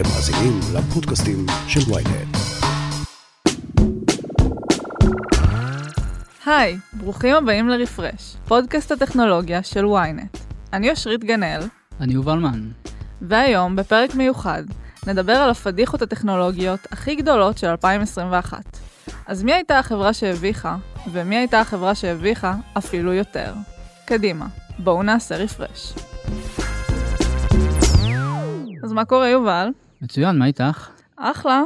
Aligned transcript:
אתם 0.00 0.08
מאזינים 0.08 0.60
לפודקאסטים 0.74 1.46
של 1.68 1.80
ויינט. 1.92 2.36
היי, 6.46 6.78
ברוכים 6.92 7.34
הבאים 7.34 7.68
לרפרש, 7.68 8.36
פודקאסט 8.48 8.92
הטכנולוגיה 8.92 9.62
של 9.62 9.86
ויינט. 9.86 10.38
אני 10.72 10.90
אושרית 10.90 11.24
גנאל, 11.24 11.60
אני 12.00 12.14
יובל 12.14 12.38
מן. 12.38 12.70
והיום, 13.22 13.76
בפרק 13.76 14.14
מיוחד, 14.14 14.62
נדבר 15.06 15.36
על 15.36 15.50
הפדיחות 15.50 16.02
הטכנולוגיות 16.02 16.80
הכי 16.92 17.14
גדולות 17.14 17.58
של 17.58 17.66
2021. 17.66 18.78
אז 19.26 19.42
מי 19.42 19.52
הייתה 19.52 19.78
החברה 19.78 20.12
שהביכה, 20.12 20.76
ומי 21.12 21.36
הייתה 21.36 21.60
החברה 21.60 21.94
שהביכה 21.94 22.54
אפילו 22.78 23.12
יותר? 23.12 23.52
קדימה, 24.04 24.46
בואו 24.78 25.02
נעשה 25.02 25.36
רפרש. 25.36 25.94
אז 28.84 28.92
מה 28.92 29.04
קורה, 29.04 29.28
יובל? 29.28 29.68
מצוין, 30.02 30.38
מה 30.38 30.46
איתך? 30.46 30.88
אחלה. 31.16 31.62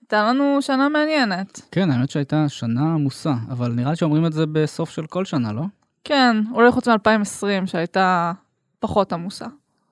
הייתה 0.00 0.22
לנו 0.28 0.58
שנה 0.60 0.88
מעניינת. 0.88 1.60
כן, 1.70 1.90
האמת 1.90 2.10
שהייתה 2.10 2.48
שנה 2.48 2.94
עמוסה, 2.94 3.32
אבל 3.50 3.72
נראה 3.72 3.90
לי 3.90 3.96
שאומרים 3.96 4.26
את 4.26 4.32
זה 4.32 4.46
בסוף 4.46 4.90
של 4.90 5.06
כל 5.06 5.24
שנה, 5.24 5.52
לא? 5.52 5.62
כן, 6.04 6.36
אולי 6.52 6.70
חוץ 6.70 6.88
מ-2020 6.88 7.66
שהייתה 7.66 8.32
פחות 8.78 9.12
עמוסה. 9.12 9.46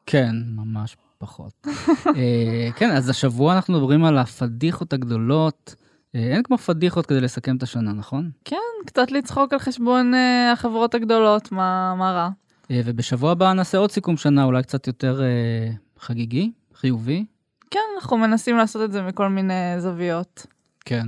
כן, 0.07 0.37
ממש 0.57 0.97
פחות. 1.19 1.67
אה, 2.17 2.69
כן, 2.77 2.91
אז 2.91 3.09
השבוע 3.09 3.55
אנחנו 3.55 3.75
מדברים 3.75 4.05
על 4.05 4.19
הפדיחות 4.19 4.93
הגדולות. 4.93 5.75
אה, 6.15 6.21
אין 6.21 6.43
כמו 6.43 6.59
פדיחות 6.59 7.07
כדי 7.07 7.21
לסכם 7.21 7.57
את 7.57 7.63
השנה, 7.63 7.93
נכון? 7.93 8.31
כן, 8.45 8.57
קצת 8.87 9.11
לצחוק 9.11 9.53
על 9.53 9.59
חשבון 9.59 10.15
uh, 10.15 10.53
החברות 10.53 10.95
הגדולות, 10.95 11.53
מה, 11.53 11.95
מה 11.95 12.13
רע? 12.13 12.29
אה, 12.71 12.81
ובשבוע 12.85 13.33
הבא 13.33 13.53
נעשה 13.53 13.79
עוד 13.79 13.91
סיכום 13.91 14.17
שנה, 14.17 14.45
אולי 14.45 14.63
קצת 14.63 14.87
יותר 14.87 15.23
אה, 15.23 15.73
חגיגי, 15.99 16.51
חיובי. 16.75 17.25
כן, 17.71 17.81
אנחנו 17.95 18.17
מנסים 18.17 18.57
לעשות 18.57 18.83
את 18.83 18.93
זה 18.93 19.03
מכל 19.03 19.29
מיני 19.29 19.75
זוויות. 19.79 20.47
כן. 20.85 21.07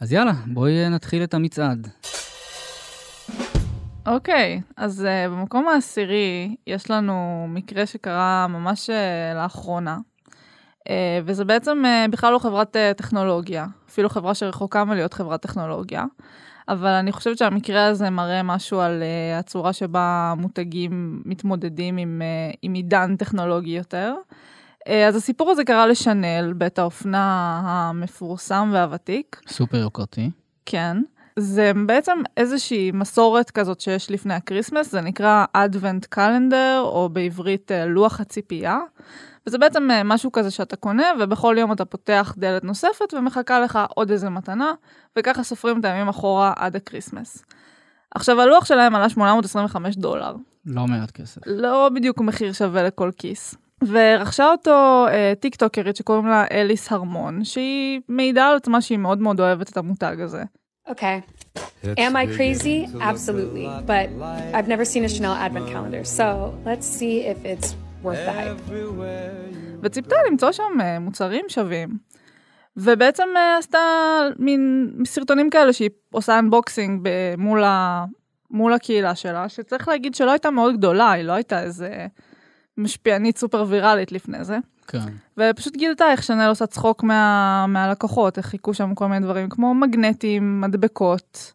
אז 0.00 0.12
יאללה, 0.12 0.32
בואי 0.46 0.84
אה, 0.84 0.88
נתחיל 0.88 1.22
את 1.22 1.34
המצעד. 1.34 1.88
אוקיי, 4.06 4.60
אז 4.76 5.06
uh, 5.06 5.30
במקום 5.30 5.68
העשירי 5.68 6.56
יש 6.66 6.90
לנו 6.90 7.46
מקרה 7.48 7.86
שקרה 7.86 8.46
ממש 8.46 8.90
uh, 8.90 9.36
לאחרונה, 9.36 9.98
uh, 10.78 10.90
וזה 11.24 11.44
בעצם 11.44 11.82
uh, 11.84 12.10
בכלל 12.10 12.32
לא 12.32 12.38
חברת 12.38 12.76
uh, 12.76 12.94
טכנולוגיה, 12.98 13.66
אפילו 13.88 14.08
חברה 14.08 14.34
שרחוקה 14.34 14.84
מלהיות 14.84 15.14
חברת 15.14 15.42
טכנולוגיה, 15.42 16.04
אבל 16.68 16.90
אני 16.90 17.12
חושבת 17.12 17.38
שהמקרה 17.38 17.86
הזה 17.86 18.10
מראה 18.10 18.42
משהו 18.42 18.80
על 18.80 19.02
אה, 19.02 19.38
הצורה 19.38 19.72
שבה 19.72 20.34
מותגים 20.36 21.22
מתמודדים 21.24 21.96
עם, 21.96 22.22
אה, 22.52 22.56
עם 22.62 22.74
עידן 22.74 23.16
טכנולוגי 23.16 23.70
יותר. 23.70 24.14
אה, 24.30 24.34
אז 25.08 25.16
הסיפור 25.16 25.50
הזה 25.50 25.64
קרה 25.64 25.86
לשנל, 25.86 26.52
בית 26.52 26.78
האופנה 26.78 27.60
המפורסם 27.64 28.70
והוותיק. 28.72 29.40
סופר 29.48 29.76
יוקרתי. 29.76 30.30
כן. 30.66 30.96
זה 31.38 31.72
בעצם 31.86 32.18
איזושהי 32.36 32.90
מסורת 32.94 33.50
כזאת 33.50 33.80
שיש 33.80 34.10
לפני 34.10 34.34
ה 34.34 34.39
Christmas, 34.39 34.90
זה 34.90 35.00
נקרא 35.00 35.44
Advent 35.56 36.16
Calendar, 36.16 36.78
או 36.80 37.08
בעברית 37.12 37.72
אה, 37.72 37.86
לוח 37.86 38.20
הציפייה. 38.20 38.78
וזה 39.46 39.58
בעצם 39.58 39.90
אה, 39.90 40.02
משהו 40.04 40.32
כזה 40.32 40.50
שאתה 40.50 40.76
קונה, 40.76 41.06
ובכל 41.20 41.56
יום 41.58 41.72
אתה 41.72 41.84
פותח 41.84 42.34
דלת 42.38 42.64
נוספת 42.64 43.14
ומחכה 43.14 43.60
לך 43.60 43.78
עוד 43.94 44.10
איזה 44.10 44.30
מתנה, 44.30 44.72
וככה 45.18 45.42
סופרים 45.42 45.80
את 45.80 45.84
הימים 45.84 46.08
אחורה 46.08 46.52
עד 46.56 46.76
ה 46.76 46.82
Christmas. 46.82 47.44
עכשיו, 48.14 48.40
הלוח 48.40 48.64
שלהם 48.64 48.94
עלה 48.94 49.08
825 49.08 49.96
דולר. 49.96 50.34
לא 50.66 50.86
מעט 50.86 51.10
כסף. 51.10 51.40
לא 51.46 51.90
בדיוק 51.94 52.20
מחיר 52.20 52.52
שווה 52.52 52.82
לכל 52.82 53.10
כיס. 53.18 53.54
ורכשה 53.84 54.50
אותו 54.50 55.06
אה, 55.08 55.32
טיק 55.40 55.54
טוקרית 55.56 55.96
שקוראים 55.96 56.26
לה 56.26 56.44
אליס 56.50 56.92
הרמון, 56.92 57.44
שהיא 57.44 58.00
מעידה 58.08 58.48
על 58.48 58.56
עצמה 58.56 58.80
שהיא 58.80 58.98
מאוד 58.98 59.18
מאוד 59.18 59.40
אוהבת 59.40 59.70
את 59.70 59.76
המותג 59.76 60.16
הזה. 60.20 60.42
Okay. 60.88 61.20
Am 61.84 62.14
I 62.16 62.26
crazy? 62.36 62.78
Absolutely. 63.00 63.66
But 63.86 64.08
I've 64.56 64.68
never 64.68 64.84
seen 64.84 65.04
a 65.04 65.08
Chanel 65.08 65.34
advent 65.46 65.66
calendar, 65.72 66.04
so 66.04 66.26
let's 66.64 66.86
see 66.98 67.14
if 67.32 67.38
it's 67.44 67.68
worth 68.02 68.24
the 68.26 68.32
hype. 68.32 68.72
וציפתה 69.82 70.16
למצוא 70.30 70.52
שם 70.52 70.80
אה, 70.80 70.98
מוצרים 70.98 71.44
שווים. 71.48 71.88
ובעצם 72.76 73.28
אה, 73.36 73.58
עשתה 73.58 73.78
מין 74.38 74.92
סרטונים 75.06 75.50
כאלה 75.50 75.72
שהיא 75.72 75.90
עושה 76.10 76.38
אנבוקסינג 76.38 77.08
מול, 77.38 77.64
ה... 77.64 78.04
מול 78.50 78.72
הקהילה 78.72 79.14
שלה, 79.14 79.48
שצריך 79.48 79.88
להגיד 79.88 80.14
שלא 80.14 80.30
הייתה 80.30 80.50
מאוד 80.50 80.76
גדולה, 80.76 81.10
היא 81.10 81.24
לא 81.24 81.32
הייתה 81.32 81.62
איזה 81.62 82.06
משפיענית 82.78 83.38
סופר 83.38 83.64
ויראלית 83.68 84.12
לפני 84.12 84.44
זה. 84.44 84.58
כן. 84.86 84.98
ופשוט 85.38 85.76
גילתה 85.76 86.10
איך 86.10 86.22
שנל 86.22 86.48
עושה 86.48 86.66
צחוק 86.66 87.02
מה, 87.02 87.66
מהלקוחות, 87.68 88.38
איך 88.38 88.46
חיכו 88.46 88.74
שם 88.74 88.94
כל 88.94 89.06
מיני 89.06 89.26
דברים 89.26 89.48
כמו 89.48 89.74
מגנטים, 89.74 90.60
מדבקות. 90.60 91.52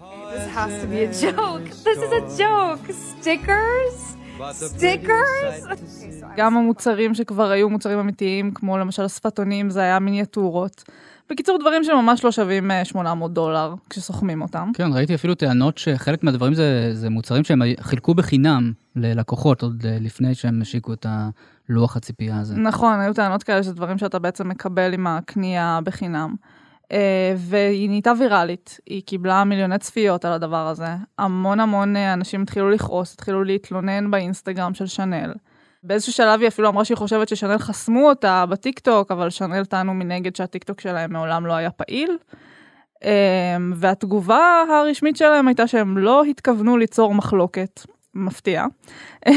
This 0.00 0.56
has 0.56 0.72
to 0.82 0.86
be 0.86 0.98
a 1.04 1.10
joke. 1.22 1.68
This 1.84 1.98
is 2.06 2.12
a 2.12 2.38
joke. 2.38 2.92
Stickers? 3.20 4.16
Stickers? 4.38 5.68
גם 6.36 6.56
המוצרים 6.56 7.14
שכבר 7.14 7.50
היו 7.50 7.68
מוצרים 7.70 7.98
אמיתיים, 7.98 8.50
כמו 8.50 8.78
למשל 8.78 9.08
שפתונים, 9.08 9.70
זה 9.70 9.80
היה 9.80 9.98
מיניאטורות. 9.98 10.84
בקיצור, 11.30 11.58
דברים 11.58 11.84
שממש 11.84 12.24
לא 12.24 12.32
שווים 12.32 12.70
אה, 12.70 12.84
800 12.84 13.32
דולר 13.32 13.74
כשסוכמים 13.90 14.42
אותם. 14.42 14.70
כן, 14.74 14.92
ראיתי 14.92 15.14
אפילו 15.14 15.34
טענות 15.34 15.78
שחלק 15.78 16.22
מהדברים 16.22 16.54
זה, 16.54 16.90
זה 16.92 17.10
מוצרים 17.10 17.44
שהם 17.44 17.62
חילקו 17.80 18.14
בחינם 18.14 18.72
ללקוחות, 18.96 19.62
עוד 19.62 19.86
אה, 19.86 19.98
לפני 20.00 20.34
שהם 20.34 20.62
השיקו 20.62 20.92
את 20.92 21.06
הלוח 21.68 21.96
הציפייה 21.96 22.38
הזה. 22.40 22.56
נכון, 22.56 23.00
היו 23.00 23.14
טענות 23.14 23.42
כאלה 23.42 23.62
שזה 23.62 23.72
דברים 23.72 23.98
שאתה 23.98 24.18
בעצם 24.18 24.48
מקבל 24.48 24.94
עם 24.94 25.06
הקנייה 25.06 25.80
בחינם. 25.84 26.34
אה, 26.92 27.34
והיא 27.36 27.88
נהייתה 27.88 28.12
ויראלית, 28.18 28.80
היא 28.86 29.02
קיבלה 29.02 29.44
מיליוני 29.44 29.78
צפיות 29.78 30.24
על 30.24 30.32
הדבר 30.32 30.66
הזה. 30.66 30.88
המון 31.18 31.60
המון 31.60 31.96
אה, 31.96 32.12
אנשים 32.12 32.42
התחילו 32.42 32.70
לכעוס, 32.70 33.14
התחילו 33.14 33.44
להתלונן 33.44 34.10
באינסטגרם 34.10 34.74
של 34.74 34.86
שנל. 34.86 35.32
באיזשהו 35.82 36.12
שלב 36.12 36.40
היא 36.40 36.48
אפילו 36.48 36.68
אמרה 36.68 36.84
שהיא 36.84 36.96
חושבת 36.96 37.28
ששנל 37.28 37.58
חסמו 37.58 38.08
אותה 38.08 38.44
בטיקטוק, 38.46 39.10
אבל 39.10 39.30
שנל 39.30 39.64
טענו 39.64 39.94
מנגד 39.94 40.36
שהטיקטוק 40.36 40.80
שלהם 40.80 41.12
מעולם 41.12 41.46
לא 41.46 41.52
היה 41.52 41.70
פעיל. 41.70 42.18
אה, 43.04 43.56
והתגובה 43.74 44.62
הרשמית 44.70 45.16
שלהם 45.16 45.48
הייתה 45.48 45.66
שהם 45.66 45.98
לא 45.98 46.24
התכוונו 46.24 46.76
ליצור 46.76 47.14
מחלוקת. 47.14 47.80
מפתיע. 48.14 48.64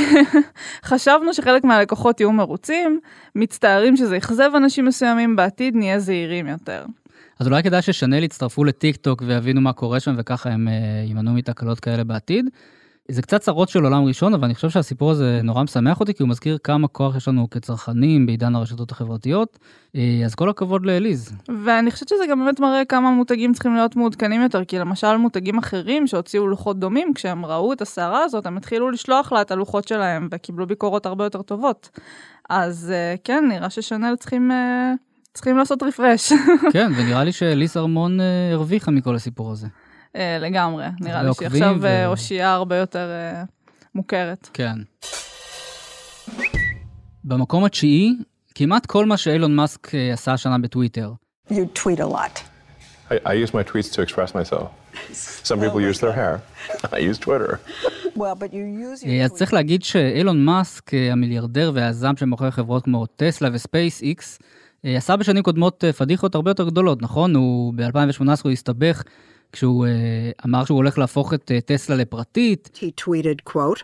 חשבנו 0.86 1.34
שחלק 1.34 1.64
מהלקוחות 1.64 2.20
יהיו 2.20 2.32
מרוצים, 2.32 3.00
מצטערים 3.36 3.96
שזה 3.96 4.18
אכזב 4.18 4.52
אנשים 4.56 4.86
מסוימים, 4.86 5.36
בעתיד 5.36 5.76
נהיה 5.76 6.00
זהירים 6.00 6.48
יותר. 6.48 6.86
אז 7.42 7.48
אולי 7.48 7.64
כדאי 7.64 7.82
ששנל 7.82 8.24
יצטרפו 8.24 8.64
לטיק 8.64 8.96
טוק 8.96 9.24
ויבינו 9.26 9.62
מה 9.62 9.74
קורה 9.74 10.00
שם 10.00 10.16
וככה 10.18 10.50
הם 10.50 10.68
אה, 10.68 10.74
יימנעו 11.06 11.34
מתקלות 11.34 11.80
כאלה 11.80 12.04
בעתיד. 12.04 12.46
זה 13.12 13.22
קצת 13.22 13.42
צרות 13.42 13.70
של 13.70 13.84
עולם 13.84 14.04
ראשון, 14.04 14.34
אבל 14.34 14.46
אני 14.46 14.56
חושב 14.56 14.70
שהסיפור 14.70 15.12
הזה 15.12 15.40
נורא 15.44 15.64
משמח 15.64 16.00
אותי, 16.00 16.14
כי 16.14 16.24
הוא 16.24 16.30
מזכיר 16.30 16.58
כמה 16.64 16.88
כוח 16.88 17.16
יש 17.16 17.28
לנו 17.28 17.50
כצרכנים 17.50 18.26
בעידן 18.26 18.56
הרשתות 18.56 18.92
החברתיות. 18.92 19.60
אה, 19.96 20.22
אז 20.26 20.36
כל 20.36 20.50
הכבוד 20.50 20.86
לאליז. 20.86 21.32
ואני 21.64 21.92
חושבת 21.92 22.10
שזה 22.10 22.24
גם 22.30 22.40
באמת 22.40 22.60
מראה 22.60 22.86
כמה 22.86 23.12
מותגים 23.12 23.54
צריכים 23.54 23.76
להיות 23.76 23.96
מעודכנים 23.96 24.42
יותר, 24.42 24.66
כי 24.66 24.80
למשל 24.80 25.18
מותגים 25.18 25.58
אחרים 25.58 26.08
שהוציאו 26.08 26.48
לוחות 26.48 26.80
דומים, 26.80 27.14
כשהם 27.14 27.46
ראו 27.46 27.74
את 27.74 27.82
הסערה 27.82 28.24
הזאת, 28.24 28.46
הם 28.46 28.58
התחילו 28.58 28.92
לשלוח 28.92 29.32
לה 29.32 29.42
את 29.42 29.52
הלוחות 29.52 29.88
שלהם 29.88 30.28
וקיבלו 30.32 30.68
ביקורות 30.68 31.06
הרבה 31.06 31.24
יותר 31.24 31.42
טובות. 31.42 31.90
אז 32.50 32.92
אה, 32.92 33.16
כן, 33.24 33.46
נראה 33.50 33.70
ששנל 33.70 34.16
צריכים... 34.20 34.52
צריכים 35.34 35.58
לעשות 35.58 35.84
רפרש. 35.84 36.32
כן, 36.74 36.92
ונראה 36.98 37.24
לי 37.24 37.32
שליס 37.32 37.78
ארמון 37.78 38.20
אה, 38.22 38.26
הרוויחה 38.54 38.92
מכל 38.92 39.16
הסיפור 39.16 39.52
הזה. 39.52 39.68
אה, 40.16 40.38
לגמרי, 40.42 40.86
נראה 41.00 41.24
לי 41.24 41.34
שהיא 41.34 41.48
עכשיו 41.48 41.78
ו- 41.82 41.86
אה, 41.86 42.08
אושייה 42.08 42.54
הרבה 42.54 42.76
יותר 42.76 43.10
מוכרת. 43.96 44.50
כן. 44.54 44.76
במקום 47.24 47.66
התשיעי, 47.66 48.16
כמעט 48.56 48.86
כל 48.86 49.06
מה 49.06 49.18
שאילון 49.18 49.56
מאסק 49.56 49.92
עשה 50.14 50.34
השנה 50.34 50.58
בטוויטר. 50.58 51.14
You 51.50 51.54
tweet 51.76 52.00
a 52.00 52.14
lot. 52.14 52.42
I, 53.10 53.14
I 53.26 53.34
use 53.34 53.54
my 53.54 53.64
tweets 53.64 53.92
to 53.96 54.02
express 54.02 54.34
myself. 54.36 54.68
Some 55.50 55.60
people 55.60 55.82
use 55.82 56.00
their 56.00 56.14
hair. 56.22 56.42
I 56.96 57.00
use 57.10 57.18
Twitter. 57.18 57.60
Well, 58.16 58.36
but 58.36 58.54
you 58.54 58.64
use 58.64 59.04
your 59.04 59.24
אז 59.24 59.32
צריך 59.34 59.54
להגיד 59.54 59.84
שאילון 59.84 60.46
מאסק, 60.46 60.92
המיליארדר 60.94 61.72
והיזם 61.74 62.18
שמוכר 62.18 62.52
חברות 62.52 62.84
כמו 62.84 63.06
טסלה 63.06 63.50
וספייס 63.54 64.02
איקס, 64.02 64.40
עשה 64.84 65.16
בשנים 65.16 65.44
קודמות 65.44 65.84
אה, 65.84 65.94
פדיחות 65.94 66.36
הרבה 66.36 66.52
יותר 66.52 66.70
גדולות, 66.70 67.02
נכון? 67.02 67.36
הוא 67.36 67.74
ב-2018 67.76 68.24
הוא 68.44 68.52
הסתבך 68.52 69.04
כשהוא 69.52 69.86
אה, 69.86 69.92
אמר 70.46 70.66
שהוא 70.66 70.76
הולך 70.76 70.98
להפוך 70.98 71.34
את 71.34 71.52
אה, 71.52 71.62
טסלה 71.62 71.96
לפרטית, 71.96 72.70
He 72.76 73.02
tweeted, 73.02 73.52
quote, 73.54 73.84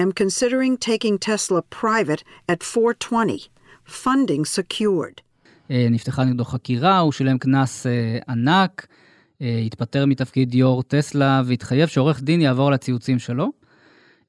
am 0.00 0.12
considering 0.12 0.76
taking 0.80 1.18
Tesla 1.28 1.60
private 1.82 2.22
at 2.50 2.62
420. 2.76 3.48
Funding 3.88 4.44
secured. 4.44 5.20
אה, 5.70 5.86
נפתחה 5.90 6.24
נגדו 6.24 6.44
חקירה, 6.44 6.98
הוא 6.98 7.12
שילם 7.12 7.38
קנס 7.38 7.86
אה, 7.86 8.18
ענק, 8.28 8.86
אה, 9.42 9.62
התפטר 9.66 10.06
מתפקיד 10.06 10.54
יו"ר 10.54 10.82
טסלה 10.82 11.42
והתחייב 11.44 11.88
שעורך 11.88 12.22
דין 12.22 12.40
יעבור 12.40 12.68
על 12.68 12.74
הציוצים 12.74 13.18
שלו. 13.18 13.52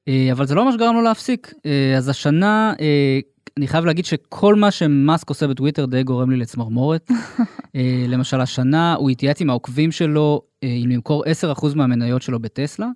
אה, 0.08 0.28
אבל 0.32 0.46
זה 0.46 0.54
לא 0.54 0.64
ממש 0.64 0.74
גרם 0.76 0.94
לו 0.94 1.02
להפסיק. 1.02 1.52
אה, 1.66 1.94
אז 1.96 2.08
השנה, 2.08 2.72
אה, 2.80 3.18
אני 3.56 3.68
חייב 3.68 3.84
להגיד 3.84 4.04
שכל 4.04 4.54
מה 4.54 4.70
שמאסק 4.70 5.28
עושה 5.28 5.46
בטוויטר 5.46 5.86
די 5.86 6.02
גורם 6.02 6.30
לי 6.30 6.36
לצמרמורת. 6.36 7.10
אה, 7.76 8.04
למשל, 8.08 8.40
השנה 8.40 8.94
הוא 8.94 9.10
התייעץ 9.10 9.40
עם 9.40 9.50
העוקבים 9.50 9.92
שלו 9.92 10.42
אה, 10.64 10.68
אם 10.68 10.90
למכור 10.90 11.24
10% 11.58 11.66
מהמניות 11.74 12.22
שלו 12.22 12.40
בטסלה, 12.40 12.88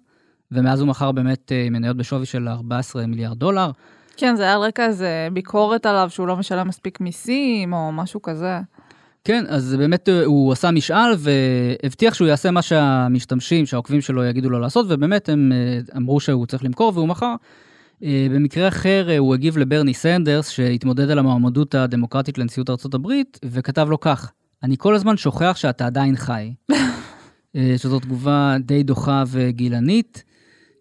ומאז 0.52 0.80
הוא 0.80 0.88
מכר 0.88 1.12
באמת 1.12 1.52
אה, 1.52 1.68
מניות 1.70 1.96
בשווי 1.96 2.26
של 2.26 2.48
14 2.48 3.06
מיליארד 3.06 3.38
דולר. 3.38 3.70
כן, 4.16 4.36
זה 4.36 4.42
היה 4.42 4.54
על 4.54 4.60
רקע 4.60 4.86
איזה 4.86 5.28
ביקורת 5.32 5.86
עליו 5.86 6.10
שהוא 6.10 6.26
לא 6.26 6.36
משלם 6.36 6.68
מספיק 6.68 7.00
מיסים, 7.00 7.72
או 7.72 7.92
משהו 7.92 8.22
כזה. 8.22 8.58
כן, 9.24 9.44
אז 9.48 9.76
באמת 9.78 10.08
הוא 10.24 10.52
עשה 10.52 10.70
משאל 10.70 11.14
והבטיח 11.18 12.14
שהוא 12.14 12.28
יעשה 12.28 12.50
מה 12.50 12.62
שהמשתמשים, 12.62 13.66
שהעוקבים 13.66 14.00
שלו 14.00 14.24
יגידו 14.24 14.50
לו 14.50 14.60
לעשות, 14.60 14.86
ובאמת 14.88 15.28
הם 15.28 15.52
אמרו 15.96 16.20
שהוא 16.20 16.46
צריך 16.46 16.64
למכור 16.64 16.92
והוא 16.94 17.08
מכר. 17.08 17.34
אה, 18.02 18.26
במקרה 18.30 18.68
אחר 18.68 19.08
הוא 19.18 19.34
הגיב 19.34 19.58
לברני 19.58 19.94
סנדרס, 19.94 20.48
שהתמודד 20.48 21.10
על 21.10 21.18
המועמדות 21.18 21.74
הדמוקרטית 21.74 22.38
לנשיאות 22.38 22.70
ארצות 22.70 22.94
הברית, 22.94 23.40
וכתב 23.44 23.86
לו 23.90 24.00
כך, 24.00 24.32
אני 24.62 24.76
כל 24.78 24.94
הזמן 24.94 25.16
שוכח 25.16 25.56
שאתה 25.56 25.86
עדיין 25.86 26.16
חי. 26.16 26.54
שזו 27.76 28.00
תגובה 28.00 28.56
די 28.60 28.82
דוחה 28.82 29.24
וגילנית. 29.26 30.24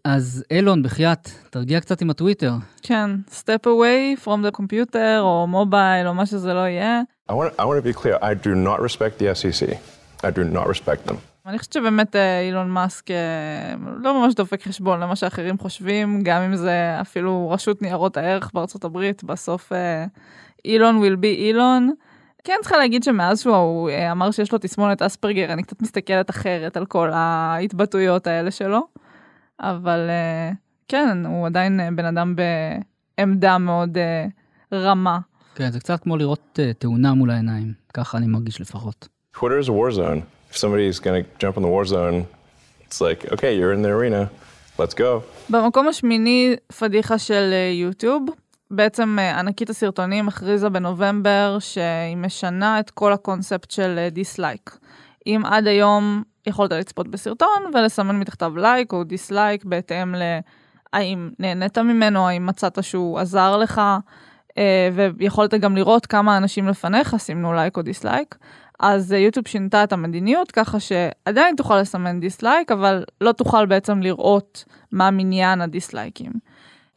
אז 0.06 0.44
אילון, 0.52 0.84
בחייאת, 0.84 1.30
תרגיע 1.50 1.80
קצת 1.80 2.02
עם 2.02 2.10
הטוויטר. 2.10 2.54
כן, 2.82 3.10
step 3.32 3.66
away 3.66 4.26
from 4.26 4.48
the 4.48 4.60
computer 4.60 5.20
או 5.20 5.48
מובייל 5.48 6.08
או 6.08 6.14
מה 6.14 6.26
שזה 6.26 6.54
לא 6.54 6.60
יהיה. 6.60 7.02
I 7.30 7.34
want, 7.34 7.60
I 7.60 7.64
want 7.64 7.78
to 7.78 7.88
be 7.88 7.94
clear, 7.94 8.18
I 8.22 8.34
do 8.34 8.54
not 8.56 8.80
respect 8.82 9.20
the 9.20 9.36
SEC. 9.36 9.78
I 10.24 10.32
do 10.32 10.44
not 10.56 10.68
respect 10.68 11.08
them. 11.08 11.33
אני 11.46 11.58
חושבת 11.58 11.74
שבאמת 11.74 12.16
אה, 12.16 12.42
אילון 12.42 12.70
מאסק 12.70 13.12
אה, 13.12 13.76
לא 13.98 14.22
ממש 14.22 14.34
דופק 14.34 14.64
חשבון 14.64 15.00
למה 15.00 15.16
שאחרים 15.16 15.58
חושבים, 15.58 16.22
גם 16.24 16.42
אם 16.42 16.56
זה 16.56 16.98
אפילו 17.02 17.50
רשות 17.50 17.82
ניירות 17.82 18.18
הערך 18.18 18.52
בארצות 18.54 18.84
הברית, 18.84 19.24
בסוף 19.24 19.72
אה, 19.72 20.06
אילון 20.66 21.04
will 21.04 21.18
be 21.18 21.26
אילון. 21.26 21.94
כן 22.44 22.56
צריכה 22.62 22.78
להגיד 22.78 23.04
שמאז 23.04 23.42
שהוא 23.42 23.90
אמר 24.12 24.32
שיש 24.32 24.52
לו 24.52 24.58
תסמונת 24.58 25.02
אספרגר, 25.02 25.54
אני 25.54 25.64
קצת 25.64 25.82
מסתכלת 25.82 26.30
אחרת 26.30 26.78
על 26.78 26.86
כל 26.86 27.10
ההתבטאויות 27.14 28.28
האלה 28.28 28.52
שלו. 28.52 28.88
אבל 29.60 30.10
כן, 30.88 31.26
הוא 31.26 31.48
עדיין 31.48 31.96
בן 31.96 32.06
אדם 32.06 32.36
בעמדה 33.18 33.58
מאוד 33.58 33.98
רמה. 34.74 35.20
כן, 35.56 35.72
זה 35.72 35.80
קצת 35.80 36.04
כמו 36.04 36.18
לראות 36.18 36.60
תאונה 36.80 37.14
מול 37.14 37.32
העיניים, 37.32 37.74
ככה 37.94 38.18
אני 38.18 38.28
מרגיש 38.28 38.62
לפחות. 38.62 39.08
Twitter 39.36 39.66
is 39.66 39.68
a 39.68 39.72
war 39.72 39.98
zone. 39.98 40.43
If 40.54 40.60
somebody 40.60 40.86
is 40.86 41.00
going 41.00 41.24
to 41.24 41.30
jump 41.40 41.58
in 41.58 41.64
the 41.64 41.74
war 41.76 41.86
zone, 41.86 42.28
it's 42.86 43.02
like, 43.02 43.22
okay, 43.34 43.52
you're 43.58 43.74
in 43.74 43.82
the 43.82 43.90
arena, 43.90 44.30
let's 44.78 44.94
go. 44.94 45.22
במקום 45.50 45.88
השמיני, 45.88 46.56
פדיחה 46.80 47.18
של 47.18 47.54
יוטיוב. 47.74 48.26
בעצם 48.72 49.18
ענקית 49.40 49.70
הסרטונים 49.70 50.28
הכריזה 50.28 50.70
בנובמבר 50.70 51.58
שהיא 51.60 52.18
משנה 52.18 52.80
את 52.80 52.90
כל 52.90 53.14
הקונספט 53.14 53.72
של 53.72 54.08
דיסלייק. 54.12 54.78
אם 55.28 55.42
עד 55.46 55.68
היום 55.68 56.24
יכולת 56.48 56.72
לצפות 56.72 57.08
בסרטון 57.08 57.72
ולסמן 57.74 58.20
מתחתיו 58.20 58.58
לייק 58.58 58.94
או 58.94 59.04
דיסלייק 59.04 59.66
בהתאם 59.66 60.16
להאם 60.94 61.30
נהנית 61.40 61.78
ממנו, 61.78 62.28
האם 62.28 62.46
מצאת 62.46 62.84
שהוא 62.84 63.20
עזר 63.20 63.58
לך, 63.58 63.82
אה, 64.58 64.90
ויכולת 65.18 65.54
גם 65.54 65.76
לראות 65.76 66.06
כמה 66.06 66.38
אנשים 66.38 66.68
לפניך 66.68 67.16
סימנו 67.18 67.54
לייק 67.54 67.78
או 67.78 67.82
דיסלייק. 67.82 68.36
אז 68.84 69.12
יוטיוב 69.12 69.48
שינתה 69.48 69.84
את 69.84 69.94
המדיניות 69.94 70.52
ככה 70.52 70.80
שעדיין 70.80 71.56
תוכל 71.56 71.80
לסמן 71.80 72.20
דיסלייק, 72.20 72.72
אבל 72.72 73.04
לא 73.22 73.32
תוכל 73.32 73.66
בעצם 73.66 74.02
לראות 74.02 74.66
מה 74.92 75.12
מניין 75.12 75.62
הדיסלייקים. 75.62 76.32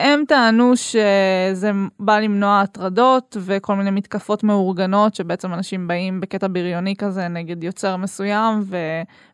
הם 0.01 0.25
טענו 0.29 0.77
שזה 0.77 1.71
בא 2.01 2.19
למנוע 2.19 2.61
הטרדות 2.61 3.37
וכל 3.41 3.77
מיני 3.77 3.91
מתקפות 3.91 4.45
מאורגנות 4.45 5.15
שבעצם 5.15 5.55
אנשים 5.55 5.89
באים 5.89 6.21
בקטע 6.21 6.47
בריוני 6.51 6.97
כזה 6.97 7.29
נגד 7.29 7.65
יוצר 7.65 7.97
מסוים 7.97 8.65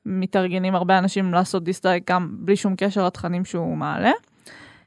ומתארגנים 0.06 0.74
הרבה 0.74 0.98
אנשים 0.98 1.34
לעשות 1.34 1.64
דיסלייק 1.64 2.10
גם 2.10 2.28
בלי 2.32 2.56
שום 2.56 2.74
קשר 2.76 3.06
לתכנים 3.06 3.44
שהוא 3.44 3.76
מעלה. 3.76 4.12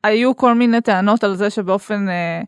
היו 0.03 0.35
כל 0.35 0.53
מיני 0.53 0.81
טענות 0.81 1.23
על 1.23 1.35
זה 1.35 1.49
שבאופן 1.49 2.09
אה, 2.09 2.41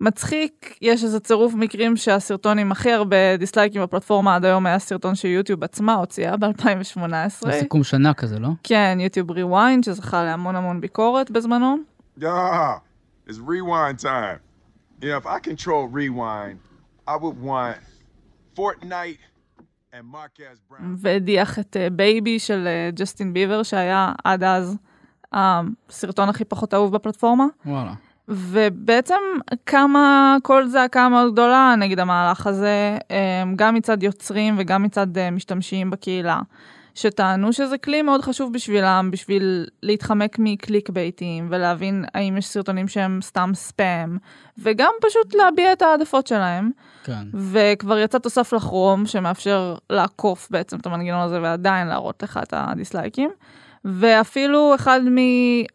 מצחיק, 0.00 0.76
יש 0.82 1.04
איזה 1.04 1.20
צירוף 1.20 1.54
מקרים 1.54 1.96
שהסרטון 1.96 2.58
עם 2.58 2.72
הכי 2.72 2.92
הרבה 2.92 3.36
דיסלייקים 3.38 3.82
בפלטפורמה 3.82 4.34
עד 4.34 4.44
היום 4.44 4.66
היה 4.66 4.78
סרטון 4.78 5.14
שיוטיוב 5.14 5.64
עצמה 5.64 5.94
הוציאה 5.94 6.36
ב-2018. 6.36 7.02
זה 7.40 7.52
סיכום 7.60 7.84
שנה 7.84 8.14
כזה, 8.14 8.38
לא? 8.38 8.48
כן, 8.62 8.98
יוטיוב 9.00 9.30
Rewind, 9.30 9.84
שזכה 9.84 10.24
להמון 10.24 10.56
המון 10.56 10.80
ביקורת 10.80 11.30
בזמנו. 11.30 11.76
Yeah, 12.20 12.24
it's 13.28 13.32
rewind 13.32 14.02
time. 14.02 14.38
Yeah, 15.02 15.18
if 15.20 15.26
I 15.26 15.38
control 15.40 15.88
rewind, 15.92 16.58
I 17.08 17.16
would 17.16 17.38
want 17.42 17.78
Fortnite 18.56 19.22
and 19.92 20.04
Marques 20.12 20.58
Brownlee. 20.70 20.82
והדיח 20.96 21.58
את 21.58 21.76
בייבי 21.92 22.38
של 22.38 22.68
ג'סטין 22.94 23.32
ביבר, 23.32 23.62
שהיה 23.62 24.12
עד 24.24 24.42
אז 24.42 24.76
הסרטון 25.32 26.28
הכי 26.28 26.44
פחות 26.44 26.74
אהוב 26.74 26.94
בפלטפורמה. 26.94 27.46
וואלה. 27.66 27.94
ובעצם 28.28 29.20
קמה 29.64 30.36
קול 30.42 30.66
זעקה 30.66 31.08
מאוד 31.08 31.32
גדולה 31.32 31.74
נגד 31.78 32.00
המהלך 32.00 32.46
הזה, 32.46 32.98
אמ, 33.10 33.56
גם 33.56 33.74
מצד 33.74 34.02
יוצרים 34.02 34.54
וגם 34.58 34.82
מצד 34.82 35.18
אה, 35.18 35.30
משתמשים 35.30 35.90
בקהילה, 35.90 36.40
שטענו 36.94 37.52
שזה 37.52 37.78
כלי 37.78 38.02
מאוד 38.02 38.22
חשוב 38.22 38.52
בשבילם, 38.52 39.08
בשביל 39.12 39.66
להתחמק 39.82 40.36
מ 40.38 40.90
clickbaitים 40.90 41.46
ולהבין 41.50 42.04
האם 42.14 42.36
יש 42.36 42.46
סרטונים 42.46 42.88
שהם 42.88 43.18
סתם 43.22 43.50
ספאם, 43.54 44.16
וגם 44.58 44.92
פשוט 45.02 45.34
להביע 45.34 45.72
את 45.72 45.82
העדפות 45.82 46.26
שלהם. 46.26 46.70
כן. 47.04 47.26
וכבר 47.34 47.98
יצא 47.98 48.18
תוסף 48.18 48.52
לכרום 48.52 49.06
שמאפשר 49.06 49.74
לעקוף 49.90 50.48
בעצם 50.50 50.76
את 50.76 50.86
המנגנון 50.86 51.20
הזה 51.20 51.42
ועדיין 51.42 51.86
להראות 51.86 52.22
לך 52.22 52.40
את 52.42 52.54
הדיסלייקים. 52.56 53.30
ואפילו 53.86 54.74
אחד 54.74 55.00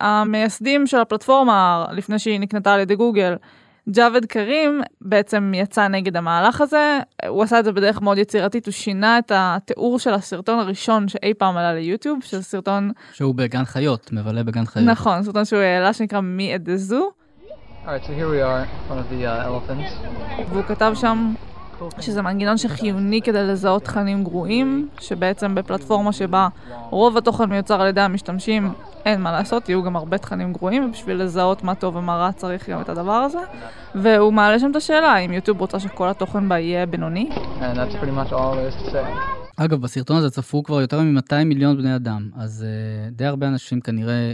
מהמייסדים 0.01 0.87
של 0.87 0.97
הפלטפורמה, 0.97 1.85
לפני 1.91 2.19
שהיא 2.19 2.39
נקנתה 2.39 2.73
על 2.73 2.79
ידי 2.79 2.95
גוגל, 2.95 3.35
ג'אווד 3.89 4.25
קרים 4.25 4.81
בעצם 5.01 5.51
יצא 5.55 5.87
נגד 5.87 6.17
המהלך 6.17 6.61
הזה, 6.61 6.99
הוא 7.27 7.43
עשה 7.43 7.59
את 7.59 7.65
זה 7.65 7.71
בדרך 7.71 8.01
מאוד 8.01 8.17
יצירתית, 8.17 8.65
הוא 8.65 8.71
שינה 8.71 9.17
את 9.17 9.31
התיאור 9.35 9.99
של 9.99 10.13
הסרטון 10.13 10.59
הראשון 10.59 11.07
שאי 11.07 11.33
פעם 11.33 11.57
עלה 11.57 11.73
ליוטיוב, 11.73 12.19
שזה 12.23 12.43
סרטון... 12.43 12.91
שהוא 13.13 13.35
בגן 13.35 13.65
חיות, 13.65 14.09
מבלה 14.13 14.43
בגן 14.43 14.65
חיות. 14.65 14.85
נכון, 14.85 15.23
סרטון 15.23 15.45
שהוא 15.45 15.59
העלה 15.59 15.93
שנקרא 15.93 16.21
are, 18.43 18.65
one 18.89 18.99
of 18.99 19.09
the 19.11 19.25
uh, 19.25 19.45
elephants. 19.47 20.07
והוא 20.49 20.63
כתב 20.63 20.91
שם 20.95 21.33
שזה 21.99 22.21
מנגנון 22.21 22.57
שחיוני 22.57 23.21
כדי 23.21 23.43
לזהות 23.43 23.83
תכנים 23.83 24.23
גרועים, 24.23 24.89
שבעצם 24.99 25.55
בפלטפורמה 25.55 26.13
שבה 26.13 26.47
רוב 26.89 27.17
התוכן 27.17 27.49
מיוצר 27.49 27.81
על 27.81 27.87
ידי 27.87 28.01
המשתמשים, 28.01 28.73
אין 29.05 29.21
מה 29.21 29.31
לעשות, 29.31 29.69
יהיו 29.69 29.83
גם 29.83 29.95
הרבה 29.95 30.17
תכנים 30.17 30.53
גרועים, 30.53 30.85
ובשביל 30.89 31.23
לזהות 31.23 31.63
מה 31.63 31.75
טוב 31.75 31.95
ומה 31.95 32.17
רע 32.17 32.31
צריך 32.31 32.69
גם 32.69 32.81
את 32.81 32.89
הדבר 32.89 33.11
הזה. 33.11 33.39
והוא 33.95 34.33
מעלה 34.33 34.59
שם 34.59 34.71
את 34.71 34.75
השאלה, 34.75 35.17
אם 35.17 35.33
יוטיוב 35.33 35.61
רוצה 35.61 35.79
שכל 35.79 36.09
התוכן 36.09 36.49
בה 36.49 36.59
יהיה 36.59 36.85
בינוני. 36.85 37.29
אגב, 39.57 39.81
בסרטון 39.81 40.17
הזה 40.17 40.29
צפו 40.29 40.63
כבר 40.63 40.81
יותר 40.81 41.01
מ-200 41.01 41.43
מיליון 41.45 41.77
בני 41.77 41.95
אדם, 41.95 42.29
אז 42.35 42.65
uh, 42.65 43.15
די 43.15 43.25
הרבה 43.25 43.47
אנשים 43.47 43.81
כנראה 43.81 44.33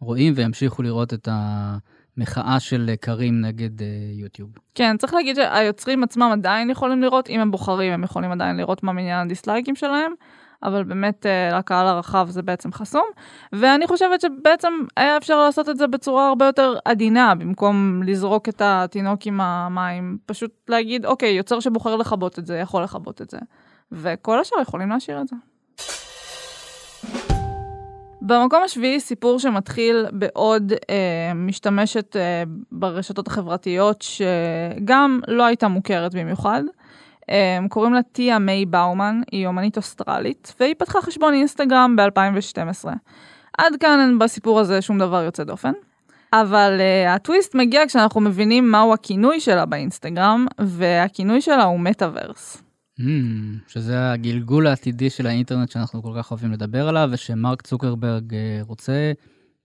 רואים 0.00 0.32
וימשיכו 0.36 0.82
לראות 0.82 1.14
את 1.14 1.28
ה... 1.28 1.76
מחאה 2.16 2.60
של 2.60 2.86
אה, 2.88 2.96
קרים 2.96 3.40
נגד 3.40 3.80
uh, 3.80 3.84
יוטיוב. 4.12 4.50
כן, 4.74 4.96
צריך 4.96 5.14
להגיד 5.14 5.36
שהיוצרים 5.36 6.02
עצמם 6.02 6.30
עדיין 6.32 6.70
יכולים 6.70 7.02
לראות, 7.02 7.30
אם 7.30 7.40
הם 7.40 7.50
בוחרים, 7.50 7.92
הם 7.92 8.04
יכולים 8.04 8.32
עדיין 8.32 8.56
לראות 8.56 8.82
מה 8.82 8.92
מניין 8.92 9.26
הדיסלייקים 9.26 9.76
שלהם, 9.76 10.12
אבל 10.62 10.84
באמת 10.84 11.26
uh, 11.26 11.54
לקהל 11.54 11.86
הרחב 11.86 12.26
זה 12.30 12.42
בעצם 12.42 12.72
חסום. 12.72 13.06
ואני 13.52 13.86
חושבת 13.86 14.20
שבעצם 14.20 14.72
היה 14.96 15.16
אפשר 15.16 15.38
לעשות 15.44 15.68
את 15.68 15.76
זה 15.76 15.86
בצורה 15.86 16.28
הרבה 16.28 16.46
יותר 16.46 16.74
עדינה, 16.84 17.34
במקום 17.34 18.02
לזרוק 18.02 18.48
את 18.48 18.62
התינוק 18.64 19.26
עם 19.26 19.40
המים, 19.40 20.18
פשוט 20.26 20.50
להגיד, 20.68 21.06
אוקיי, 21.06 21.32
יוצר 21.32 21.60
שבוחר 21.60 21.96
לכבות 21.96 22.38
את 22.38 22.46
זה, 22.46 22.56
יכול 22.56 22.82
לכבות 22.82 23.22
את 23.22 23.30
זה. 23.30 23.38
וכל 23.92 24.40
השאר 24.40 24.60
יכולים 24.60 24.88
להשאיר 24.88 25.20
את 25.20 25.28
זה. 25.28 25.36
במקום 28.24 28.62
השביעי 28.64 29.00
סיפור 29.00 29.38
שמתחיל 29.38 30.06
בעוד 30.12 30.72
אה, 30.90 31.34
משתמשת 31.34 32.16
אה, 32.16 32.42
ברשתות 32.72 33.26
החברתיות 33.26 34.02
שגם 34.02 35.20
לא 35.28 35.46
הייתה 35.46 35.68
מוכרת 35.68 36.14
במיוחד. 36.14 36.62
אה, 37.30 37.58
קוראים 37.68 37.94
לה 37.94 38.02
טיה 38.02 38.38
מיי 38.38 38.66
באומן, 38.66 39.20
היא 39.32 39.46
אומנית 39.46 39.76
אוסטרלית, 39.76 40.54
והיא 40.60 40.74
פתחה 40.78 41.02
חשבון 41.02 41.34
אינסטגרם 41.34 41.96
ב-2012. 41.96 42.88
עד 43.58 43.76
כאן 43.80 44.00
אין 44.00 44.18
בסיפור 44.18 44.60
הזה 44.60 44.82
שום 44.82 44.98
דבר 44.98 45.22
יוצא 45.22 45.44
דופן. 45.44 45.72
אבל 46.32 46.80
uh, 46.80 47.10
הטוויסט 47.10 47.54
מגיע 47.54 47.86
כשאנחנו 47.86 48.20
מבינים 48.20 48.70
מהו 48.70 48.92
הכינוי 48.92 49.40
שלה 49.40 49.66
באינסטגרם, 49.66 50.46
והכינוי 50.58 51.40
שלה 51.40 51.64
הוא 51.64 51.80
מטאוורס. 51.80 52.61
Mm, 53.00 53.04
שזה 53.68 54.12
הגלגול 54.12 54.66
העתידי 54.66 55.10
של 55.10 55.26
האינטרנט 55.26 55.70
שאנחנו 55.70 56.02
כל 56.02 56.12
כך 56.16 56.30
אוהבים 56.30 56.52
לדבר 56.52 56.88
עליו, 56.88 57.08
ושמרק 57.12 57.62
צוקרברג 57.62 58.34
אה, 58.34 58.60
רוצה 58.62 59.12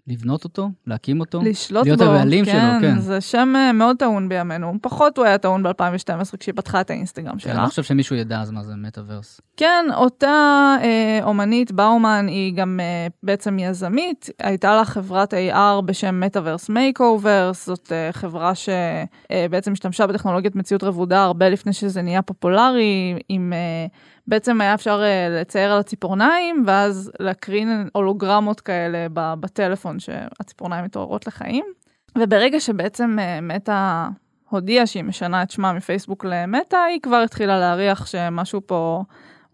לבנות 0.08 0.44
אותו, 0.44 0.70
להקים 0.88 1.20
אותו, 1.20 1.40
לשלוט 1.44 1.86
להיות 1.86 2.00
בו, 2.00 2.06
הבעלים 2.06 2.46
כן, 2.46 2.52
שלו, 2.52 2.90
כן. 2.90 3.00
זה 3.00 3.22
שם 3.22 3.54
אה, 3.56 3.74
מאוד 3.74 3.96
טעון 3.98 4.30
בימינו. 4.30 4.74
פחות 4.82 5.18
הוא 5.18 5.26
היה 5.26 5.38
טעון 5.38 5.64
ב-2012 5.64 6.38
כשהיא 6.40 6.56
פתחה 6.56 6.82
את 6.82 6.90
האינסטגרם 6.90 7.34
כן, 7.34 7.40
שלה. 7.40 7.54
אני 7.54 7.62
לא 7.62 7.68
חושב 7.68 7.84
שמישהו 7.84 8.16
ידע 8.16 8.42
אז 8.42 8.52
מה 8.52 8.64
זה 8.64 8.74
מטאוורס. 8.76 9.42
כן, 9.58 9.86
אותה 9.96 10.76
אה, 10.82 11.20
אומנית 11.24 11.72
באומן 11.72 12.26
היא 12.28 12.54
גם 12.54 12.80
אה, 12.80 13.08
בעצם 13.24 13.60
יזמית, 13.60 14.30
הייתה 14.40 14.76
לה 14.76 14.86
חברת 14.86 15.34
AR 15.34 15.82
בשם 15.86 16.24
Metaverse 16.24 16.70
Makeovers, 16.70 17.66
זאת 17.66 17.92
אה, 17.92 18.10
חברה 18.12 18.52
שבעצם 18.56 19.72
השתמשה 19.72 20.08
בטכנולוגיית 20.08 20.56
מציאות 20.56 20.84
רבודה 20.84 21.24
הרבה 21.24 21.50
לפני 21.50 21.74
שזה 21.74 22.02
נהיה 22.02 22.22
פופולרי, 22.22 23.20
עם... 23.30 23.54
אה, 23.54 23.88
בעצם 24.28 24.62
היה 24.62 24.74
אפשר 24.74 25.02
uh, 25.02 25.42
לצייר 25.42 25.72
על 25.72 25.80
הציפורניים, 25.80 26.64
ואז 26.68 27.12
להקרין 27.20 27.90
הולוגרמות 27.94 28.62
כאלה 28.62 29.08
בטלפון 29.14 30.00
שהציפורניים 30.00 30.86
מתעוררות 30.86 31.28
לחיים. 31.28 31.66
וברגע 32.18 32.60
שבעצם 32.60 33.18
uh, 33.20 33.42
מטא 33.42 34.08
הודיעה 34.50 34.86
שהיא 34.86 35.04
משנה 35.04 35.44
את 35.44 35.52
שמה 35.52 35.74
מפייסבוק 35.74 36.26
למטא, 36.26 36.76
היא 36.76 37.02
כבר 37.02 37.16
התחילה 37.16 37.60
להריח 37.60 38.06
שמשהו 38.06 38.62
פה 38.66 39.04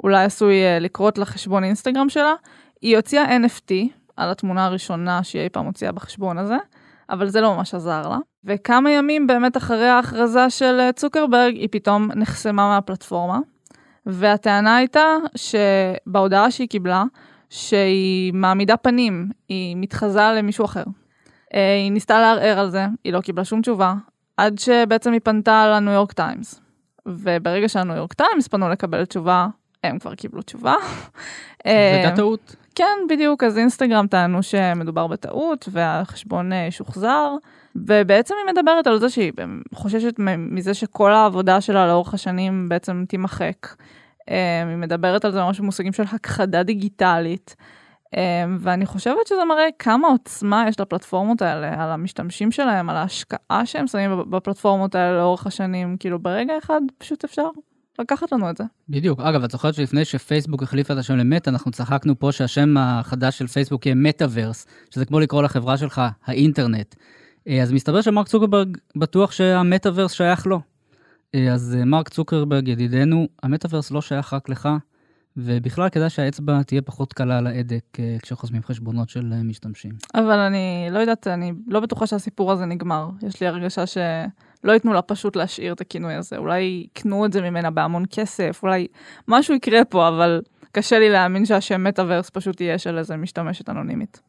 אולי 0.04 0.24
עשוי 0.24 0.56
uh, 0.56 0.84
לקרות 0.84 1.18
לחשבון 1.18 1.64
אינסטגרם 1.64 2.10
שלה. 2.10 2.34
היא 2.82 2.96
הוציאה 2.96 3.38
NFT 3.38 3.74
על 4.18 4.32
התמונה 4.32 4.66
הראשונה 4.66 5.24
שהיא 5.24 5.42
אי 5.42 5.50
פעם 5.50 5.66
הוציאה 5.66 5.92
בחשבון 5.92 6.38
הזה, 6.38 6.58
אבל 7.10 7.28
זה 7.28 7.42
לא 7.42 7.56
ממש 7.56 7.74
עזר 7.74 8.10
לה. 8.10 8.18
וכמה 8.46 8.92
ימים 8.92 9.28
באמת 9.28 9.58
אחרי 9.58 9.88
ההכרזה 9.88 10.50
של 10.50 10.92
צוקרברג, 10.96 11.56
היא 11.56 11.68
פתאום 11.72 12.12
נחסמה 12.16 12.70
מהפלטפורמה. 12.70 13.40
והטענה 14.06 14.76
הייתה 14.76 15.16
שבהודעה 15.36 16.52
שהיא 16.52 16.68
קיבלה, 16.68 17.04
שהיא 17.50 18.34
מעמידה 18.34 18.78
פנים, 18.78 19.30
היא 19.50 19.76
מתחזה 19.78 20.32
למישהו 20.38 20.66
אחר. 20.66 20.84
אה, 21.54 21.76
היא 21.76 21.92
ניסתה 21.92 22.20
לערער 22.20 22.60
על 22.60 22.70
זה, 22.70 22.86
היא 23.04 23.14
לא 23.14 23.22
קיבלה 23.22 23.46
שום 23.46 23.62
תשובה, 23.62 23.94
עד 24.38 24.60
שבעצם 24.60 25.12
היא 25.12 25.22
פנתה 25.24 25.68
לניו 25.68 25.94
יורק 25.94 26.12
טיימס. 26.12 26.62
וברגע 27.06 27.70
שהניו 27.70 27.96
יורק 27.96 28.14
טיימס 28.14 28.48
פנו 28.48 28.70
לקבל 28.70 29.06
תשובה, 29.06 29.48
הם 29.84 30.00
כבר 30.00 30.16
קיבלו 30.16 30.42
תשובה. 30.42 30.76
זה 31.66 31.92
הייתה 31.94 32.16
טעות. 32.16 32.56
כן, 32.76 32.98
בדיוק, 33.10 33.44
אז 33.44 33.58
אינסטגרם 33.58 34.08
טענו 34.08 34.44
שמדובר 34.44 35.08
בטעות 35.08 35.70
והחשבון 35.72 36.52
שוחזר, 36.70 37.36
ובעצם 37.76 38.36
היא 38.46 38.54
מדברת 38.54 38.88
על 38.88 39.00
זה 39.00 39.10
שהיא 39.10 39.32
חוששת 39.74 40.16
מזה 40.38 40.74
שכל 40.74 41.12
העבודה 41.12 41.62
שלה 41.62 41.88
לאורך 41.88 42.14
השנים 42.14 42.70
בעצם 42.70 43.06
תימחק. 43.08 43.76
היא 44.28 44.78
מדברת 44.78 45.26
על 45.26 45.32
זה 45.32 45.42
ממש 45.42 45.60
במושגים 45.60 45.94
של 45.94 46.04
הכחדה 46.04 46.64
דיגיטלית, 46.64 47.56
ואני 48.60 48.86
חושבת 48.86 49.28
שזה 49.28 49.46
מראה 49.46 49.68
כמה 49.80 50.08
עוצמה 50.08 50.66
יש 50.68 50.80
לפלטפורמות 50.80 51.42
האלה, 51.42 51.84
על 51.84 51.92
המשתמשים 51.92 52.52
שלהם, 52.52 52.90
על 52.90 52.96
ההשקעה 52.96 53.66
שהם 53.66 53.88
שמים 53.88 54.12
בפלטפורמות 54.30 54.96
האלה 54.96 55.18
לאורך 55.18 55.48
השנים, 55.48 55.98
כאילו 56.00 56.20
ברגע 56.20 56.54
אחד 56.58 56.82
פשוט 56.98 57.24
אפשר 57.24 57.44
לקחת 58.00 58.32
לנו 58.32 58.50
את 58.50 58.58
זה. 58.58 58.64
בדיוק. 58.90 59.20
אגב, 59.20 59.44
את 59.44 59.52
זוכרת 59.52 59.74
שלפני 59.74 60.06
שפייסבוק 60.06 60.64
החליפה 60.64 60.94
את 60.94 60.98
השם 60.98 61.18
למטא, 61.18 61.50
אנחנו 61.50 61.72
צחקנו 61.72 62.20
פה 62.20 62.32
שהשם 62.32 62.78
החדש 62.78 63.38
של 63.38 63.48
פייסבוק 63.48 63.86
יהיה 63.86 63.96
מטאוורס, 63.96 64.68
שזה 64.90 65.06
כמו 65.06 65.20
לקרוא 65.20 65.44
לחברה 65.44 65.78
שלך 65.78 66.02
האינטרנט. 66.26 66.96
אז 67.62 67.72
מסתבר 67.72 68.02
שמרק 68.02 68.28
צוקרברג 68.28 68.78
בטוח 68.96 69.32
שהמטאוורס 69.32 70.12
שייך 70.12 70.48
לו. 70.48 70.60
אז 71.52 71.78
מרק 71.86 72.10
צוקרברג, 72.10 72.68
ידידנו, 72.68 73.28
המטאוורס 73.44 73.92
לא 73.92 74.02
שייך 74.02 74.34
רק 74.34 74.50
לך, 74.50 74.70
ובכלל 75.38 75.90
כדאי 75.90 76.10
שהאצבע 76.10 76.64
תהיה 76.64 76.82
פחות 76.82 77.14
קלה 77.14 77.38
על 77.38 77.48
ההדק 77.48 77.98
כשחוסמים 78.22 78.64
חשבונות 78.64 79.10
של 79.10 79.34
משתמשים. 79.44 79.92
אבל 80.16 80.40
אני 80.40 80.88
לא 80.92 81.00
יודעת, 81.00 81.28
אני 81.28 81.54
לא 81.68 81.80
בטוחה 81.80 82.08
שהסיפור 82.08 82.52
הזה 82.52 82.66
נגמר. 82.66 83.10
יש 83.28 83.42
לי 83.42 83.48
הרגשה 83.48 83.88
ש... 83.88 83.98
לא 84.64 84.72
ייתנו 84.72 84.94
לה 84.94 85.02
פשוט 85.02 85.36
להשאיר 85.36 85.74
את 85.74 85.82
הכינוי 85.82 86.14
הזה, 86.14 86.38
אולי 86.38 86.86
יקנו 86.86 87.26
את 87.26 87.34
זה 87.34 87.42
ממנה 87.42 87.72
בהמון 87.72 88.04
כסף, 88.12 88.60
אולי 88.64 88.88
משהו 89.28 89.56
יקרה 89.56 89.86
פה, 89.86 90.08
אבל 90.08 90.42
קשה 90.72 91.00
לי 91.00 91.10
להאמין 91.10 91.46
שהשם 91.46 91.84
מטאוורס 91.84 92.30
פשוט 92.30 92.62
יהיה 92.62 92.78
של 92.78 92.98
איזה 92.98 93.16
משתמשת 93.16 93.70
אנונימית. 93.70 94.22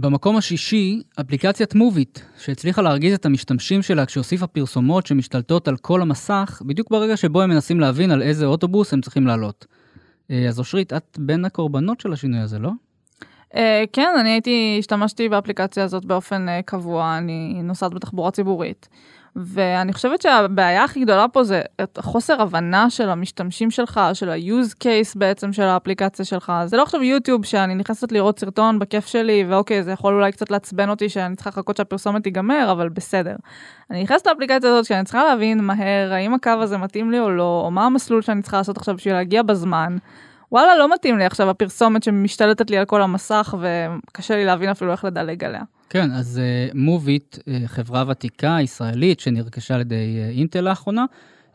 במקום 0.00 0.36
השישי, 0.36 1.02
אפליקציית 1.20 1.74
מוביט, 1.74 2.18
שהצליחה 2.38 2.82
להרגיז 2.82 3.14
את 3.14 3.26
המשתמשים 3.26 3.82
שלה 3.82 4.06
כשהוסיפה 4.06 4.46
פרסומות 4.46 5.06
שמשתלטות 5.06 5.68
על 5.68 5.76
כל 5.76 6.02
המסך, 6.02 6.62
בדיוק 6.66 6.90
ברגע 6.90 7.16
שבו 7.16 7.42
הם 7.42 7.50
מנסים 7.50 7.80
להבין 7.80 8.10
על 8.10 8.22
איזה 8.22 8.46
אוטובוס 8.46 8.92
הם 8.92 9.00
צריכים 9.00 9.26
לעלות. 9.26 9.66
אז 10.48 10.58
אושרית, 10.58 10.92
את 10.92 11.18
בין 11.20 11.44
הקורבנות 11.44 12.00
של 12.00 12.12
השינוי 12.12 12.40
הזה, 12.40 12.58
לא? 12.58 12.70
Uh, 13.52 13.56
כן, 13.92 14.10
אני 14.20 14.28
הייתי, 14.28 14.76
השתמשתי 14.78 15.28
באפליקציה 15.28 15.84
הזאת 15.84 16.04
באופן 16.04 16.46
uh, 16.48 16.62
קבוע, 16.62 17.18
אני 17.18 17.60
נוסעת 17.62 17.94
בתחבורה 17.94 18.30
ציבורית. 18.30 18.88
ואני 19.36 19.92
חושבת 19.92 20.22
שהבעיה 20.22 20.84
הכי 20.84 21.00
גדולה 21.00 21.28
פה 21.28 21.44
זה 21.44 21.62
את 21.82 21.98
חוסר 22.02 22.42
הבנה 22.42 22.90
של 22.90 23.10
המשתמשים 23.10 23.70
שלך, 23.70 24.00
של 24.14 24.30
ה-use 24.30 24.74
case 24.84 25.12
בעצם 25.16 25.52
של 25.52 25.62
האפליקציה 25.62 26.24
שלך. 26.24 26.52
זה 26.64 26.76
לא 26.76 26.82
עכשיו 26.82 27.02
יוטיוב 27.02 27.44
שאני 27.44 27.74
נכנסת 27.74 28.12
לראות 28.12 28.38
סרטון 28.38 28.78
בכיף 28.78 29.06
שלי, 29.06 29.44
ואוקיי, 29.48 29.82
זה 29.82 29.92
יכול 29.92 30.14
אולי 30.14 30.32
קצת 30.32 30.50
לעצבן 30.50 30.88
אותי 30.90 31.08
שאני 31.08 31.36
צריכה 31.36 31.50
לחכות 31.50 31.76
שהפרסומת 31.76 32.22
תיגמר, 32.22 32.68
אבל 32.72 32.88
בסדר. 32.88 33.36
אני 33.90 34.02
נכנסת 34.02 34.26
לאפליקציה 34.26 34.70
הזאת 34.70 34.84
שאני 34.84 35.04
צריכה 35.04 35.24
להבין 35.24 35.64
מהר 35.64 36.12
האם 36.12 36.34
הקו 36.34 36.50
הזה 36.50 36.78
מתאים 36.78 37.10
לי 37.10 37.20
או 37.20 37.30
לא, 37.30 37.62
או 37.64 37.70
מה 37.70 37.86
המסלול 37.86 38.22
שאני 38.22 38.42
צריכה 38.42 38.56
לעשות 38.56 38.76
עכשיו 38.76 38.96
בשביל 38.96 39.14
להגיע 39.14 39.42
בזמן. 39.42 39.96
וואלה, 40.52 40.76
לא 40.76 40.94
מתאים 40.94 41.18
לי 41.18 41.24
עכשיו 41.24 41.50
הפרסומת 41.50 42.02
שמשתלטת 42.02 42.70
לי 42.70 42.78
על 42.78 42.84
כל 42.84 43.02
המסך, 43.02 43.54
וקשה 43.60 44.36
לי 44.36 44.44
להבין 44.44 44.70
אפילו 44.70 44.92
איך 44.92 45.04
לדלג 45.04 45.44
עליה. 45.44 45.62
כן, 45.90 46.10
אז 46.10 46.40
מוביט, 46.74 47.36
uh, 47.36 47.38
uh, 47.38 47.50
חברה 47.66 48.04
ותיקה 48.08 48.58
ישראלית 48.60 49.20
שנרכשה 49.20 49.74
על 49.74 49.80
ידי 49.80 49.94
uh, 49.94 50.38
אינטל 50.38 50.60
לאחרונה, 50.60 51.04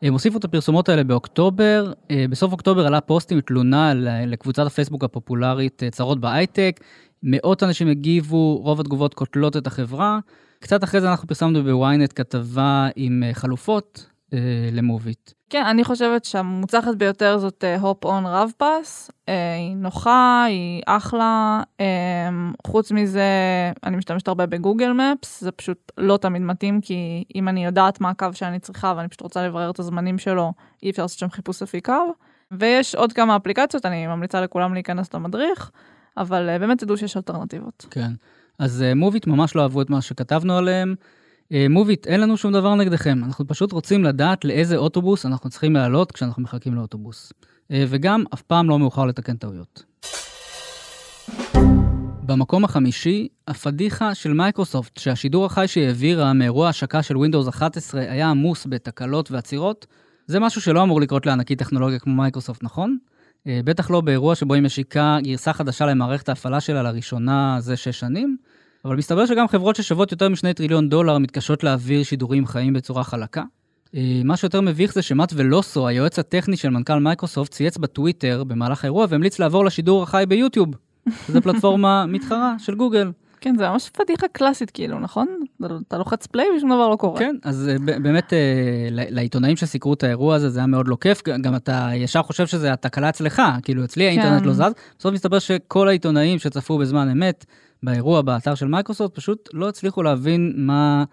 הם 0.01 0.13
הוסיפו 0.13 0.38
את 0.38 0.43
הפרסומות 0.43 0.89
האלה 0.89 1.03
באוקטובר. 1.03 1.93
בסוף 2.29 2.51
אוקטובר 2.51 2.88
עלה 2.88 3.01
פוסט 3.01 3.31
עם 3.31 3.41
תלונה 3.41 3.93
לקבוצת 4.27 4.65
הפייסבוק 4.65 5.03
הפופולרית 5.03 5.83
צרות 5.91 6.21
בהייטק. 6.21 6.79
מאות 7.23 7.63
אנשים 7.63 7.88
הגיבו, 7.88 8.57
רוב 8.57 8.79
התגובות 8.79 9.13
קוטלות 9.13 9.57
את 9.57 9.67
החברה. 9.67 10.19
קצת 10.59 10.83
אחרי 10.83 11.01
זה 11.01 11.11
אנחנו 11.11 11.27
פרסמנו 11.27 11.63
בוויינט 11.63 12.13
כתבה 12.15 12.88
עם 12.95 13.23
חלופות 13.33 14.10
uh, 14.33 14.38
למוביט. 14.71 15.31
כן, 15.50 15.65
אני 15.65 15.83
חושבת 15.83 16.25
שהמוצלחת 16.25 16.95
ביותר 16.95 17.38
זאת 17.38 17.63
הופ 17.79 18.05
און 18.05 18.25
רב 18.25 18.51
פס. 18.57 19.11
היא 19.27 19.75
נוחה, 19.75 20.43
היא 20.47 20.81
אחלה. 20.85 21.63
חוץ 22.67 22.91
מזה, 22.91 23.21
אני 23.83 23.97
משתמשת 23.97 24.27
הרבה 24.27 24.45
בגוגל 24.45 24.91
מפס, 24.91 25.41
זה 25.41 25.51
פשוט 25.51 25.91
לא 25.97 26.17
תמיד 26.17 26.41
מתאים, 26.41 26.81
כי 26.81 27.23
אם 27.35 27.47
אני 27.47 27.65
יודעת 27.65 28.01
מה 28.01 28.09
הקו 28.09 28.27
שאני 28.33 28.59
צריכה 28.59 28.93
ואני 28.97 29.07
פשוט 29.07 29.21
רוצה 29.21 29.47
לברר 29.47 29.69
את 29.69 29.79
הזמנים 29.79 30.17
שלו, 30.17 30.53
אי 30.83 30.89
אפשר 30.89 31.01
לעשות 31.01 31.19
שם 31.19 31.29
חיפוש 31.29 31.61
לפי 31.61 31.81
קו. 31.81 32.13
ויש 32.51 32.95
עוד 32.95 33.13
כמה 33.13 33.35
אפליקציות, 33.35 33.85
אני 33.85 34.07
ממליצה 34.07 34.41
לכולם 34.41 34.73
להיכנס 34.73 35.13
למדריך, 35.13 35.71
אבל 36.17 36.57
באמת 36.59 36.79
תדעו 36.79 36.97
שיש 36.97 37.17
אלטרנטיבות. 37.17 37.85
כן, 37.91 38.11
אז 38.59 38.85
מוביט 38.95 39.27
ממש 39.27 39.55
לא 39.55 39.61
אהבו 39.61 39.81
את 39.81 39.89
מה 39.89 40.01
שכתבנו 40.01 40.57
עליהם. 40.57 40.95
מוביט, 41.70 42.08
אין 42.08 42.22
לנו 42.22 42.38
שום 42.38 42.53
דבר 42.53 42.75
נגדכם, 42.75 43.24
אנחנו 43.24 43.48
פשוט 43.48 43.72
רוצים 43.72 44.03
לדעת 44.03 44.46
לאיזה 44.46 44.77
אוטובוס 44.77 45.25
אנחנו 45.25 45.50
צריכים 45.50 45.74
לעלות 45.74 46.12
כשאנחנו 46.12 46.43
מחכים 46.43 46.75
לאוטובוס. 46.75 47.34
וגם, 47.70 48.24
אף 48.34 48.41
פעם 48.41 48.70
לא 48.70 48.79
מאוחר 48.79 49.05
לתקן 49.05 49.36
טעויות. 49.36 49.84
במקום 52.24 52.63
החמישי, 52.63 53.27
הפדיחה 53.48 54.15
של 54.15 54.34
מייקרוסופט, 54.34 54.98
שהשידור 54.98 55.46
החי 55.46 55.67
שהיא 55.67 55.86
העבירה 55.86 56.34
מאירוע 56.34 56.70
השקה 56.70 57.03
של 57.03 57.15
Windows 57.15 57.50
11 57.50 58.01
היה 58.01 58.29
עמוס 58.29 58.67
בתקלות 58.70 59.31
ועצירות, 59.31 59.86
זה 60.27 60.39
משהו 60.39 60.62
שלא 60.62 60.84
אמור 60.84 61.01
לקרות 61.01 61.25
לענקית 61.25 61.60
טכנולוגיה 61.60 62.00
כמו 62.00 62.13
מייקרוסופט, 62.13 62.63
נכון? 62.63 62.98
בטח 63.48 63.91
לא 63.91 64.01
באירוע 64.01 64.36
שבו 64.36 64.53
היא 64.53 64.63
משיקה 64.63 65.17
גרסה 65.24 65.53
חדשה 65.53 65.86
למערכת 65.86 66.29
ההפעלה 66.29 66.60
שלה 66.60 66.84
לראשונה 66.84 67.58
זה 67.60 67.77
שש 67.77 68.00
שנים, 68.00 68.38
אבל 68.85 68.95
מסתבר 68.95 69.25
שגם 69.25 69.47
חברות 69.47 69.75
ששוות 69.75 70.11
יותר 70.11 70.29
משני 70.29 70.53
טריליון 70.53 70.89
דולר 70.89 71.17
מתקשות 71.17 71.63
להעביר 71.63 72.03
שידורים 72.03 72.45
חיים 72.45 72.73
בצורה 72.73 73.03
חלקה. 73.03 73.43
מה 74.23 74.38
שיותר 74.38 74.61
מביך 74.61 74.93
זה 74.93 75.01
שמט 75.01 75.33
ולוסו, 75.35 75.88
היועץ 75.88 76.19
הטכני 76.19 76.57
של 76.57 76.69
מנכ"ל 76.69 77.00
מייקרוסופט, 77.00 77.51
צייץ 77.51 77.77
בטוויטר 77.77 78.43
במהלך 78.43 78.83
האירוע 78.83 79.05
והמליץ 79.09 79.39
לעבור 79.39 79.65
לשידור 79.65 80.03
החי 80.03 80.23
ביוטיוב, 80.27 80.69
שזו 81.27 81.41
פלטפורמה 81.41 82.05
מתחרה 82.05 82.55
של 82.59 82.75
גוגל. 82.75 83.11
כן, 83.41 83.55
זה 83.57 83.69
ממש 83.69 83.89
פדיחה 83.89 84.27
קלאסית 84.27 84.71
כאילו, 84.71 85.00
נכון? 85.00 85.27
אתה 85.88 85.97
לוחץ 85.97 86.27
play 86.27 86.45
ושום 86.57 86.69
דבר 86.69 86.89
לא 86.89 86.95
קורה. 86.95 87.19
כן, 87.19 87.35
אז 87.43 87.71
באמת 87.79 88.33
לעיתונאים 88.91 89.55
שסיקרו 89.55 89.93
את 89.93 90.03
האירוע 90.03 90.35
הזה, 90.35 90.50
זה 90.50 90.59
היה 90.59 90.67
מאוד 90.67 90.88
לא 90.88 90.97
כיף, 91.01 91.21
גם 91.41 91.55
אתה 91.55 91.89
ישר 91.95 92.21
חושב 92.21 92.47
שזה 92.47 92.73
התקלה 92.73 93.09
אצלך, 93.09 93.41
כאילו 93.63 93.83
אצלי 93.83 94.07
האינטרנט 94.07 94.45
לא 94.45 94.53
זז, 94.53 94.71
בסוף 95.00 95.13
מסתבר 95.13 95.39
שכל 95.39 95.88
העיתונאים 95.88 96.39
שצפו 96.39 96.77
בזמן 96.77 97.09
אמת, 97.09 97.45
באירוע 97.83 98.21
באתר 98.21 98.55
של 98.55 98.67
מייקרוסופט, 98.67 99.15
פשוט 99.15 99.50
לא 99.53 99.69
הצליחו 99.69 100.03
להבין 100.03 100.53
מה 100.55 101.03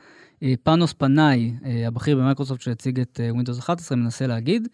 פאנוס 0.62 0.92
פנאי, 0.92 1.52
הבכיר 1.86 2.16
במייקרוסופט 2.16 2.60
שהציג 2.60 3.00
את 3.00 3.20
Windows 3.34 3.58
11, 3.58 3.98
מנסה 3.98 4.26
להגיד. 4.26 4.68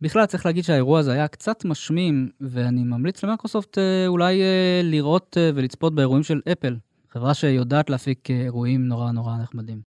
בכלל, 0.00 0.26
צריך 0.26 0.46
להגיד 0.46 0.64
שהאירוע 0.64 0.98
הזה 0.98 1.12
היה 1.12 1.28
קצת 1.28 1.64
משמים, 1.64 2.28
ואני 2.40 2.84
ממליץ 2.84 3.24
למייקרוסופט 3.24 3.78
אה, 3.78 4.06
אולי 4.06 4.42
אה, 4.42 4.80
לראות 4.84 5.36
אה, 5.40 5.50
ולצפות 5.54 5.94
באירועים 5.94 6.22
של 6.22 6.40
אפל, 6.52 6.76
חברה 7.10 7.34
שיודעת 7.34 7.90
להפיק 7.90 8.30
אה, 8.30 8.40
אירועים 8.40 8.88
נורא 8.88 9.10
נורא 9.10 9.36
נחמדים. 9.36 9.80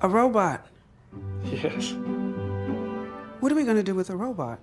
A 0.00 0.06
robot. 0.06 0.60
Yes. 1.44 1.84
What 3.40 3.52
are 3.52 3.56
we 3.56 3.64
going 3.64 3.80
to 3.84 3.88
do 3.90 3.94
with 3.94 4.10
a 4.10 4.16
robot? 4.16 4.58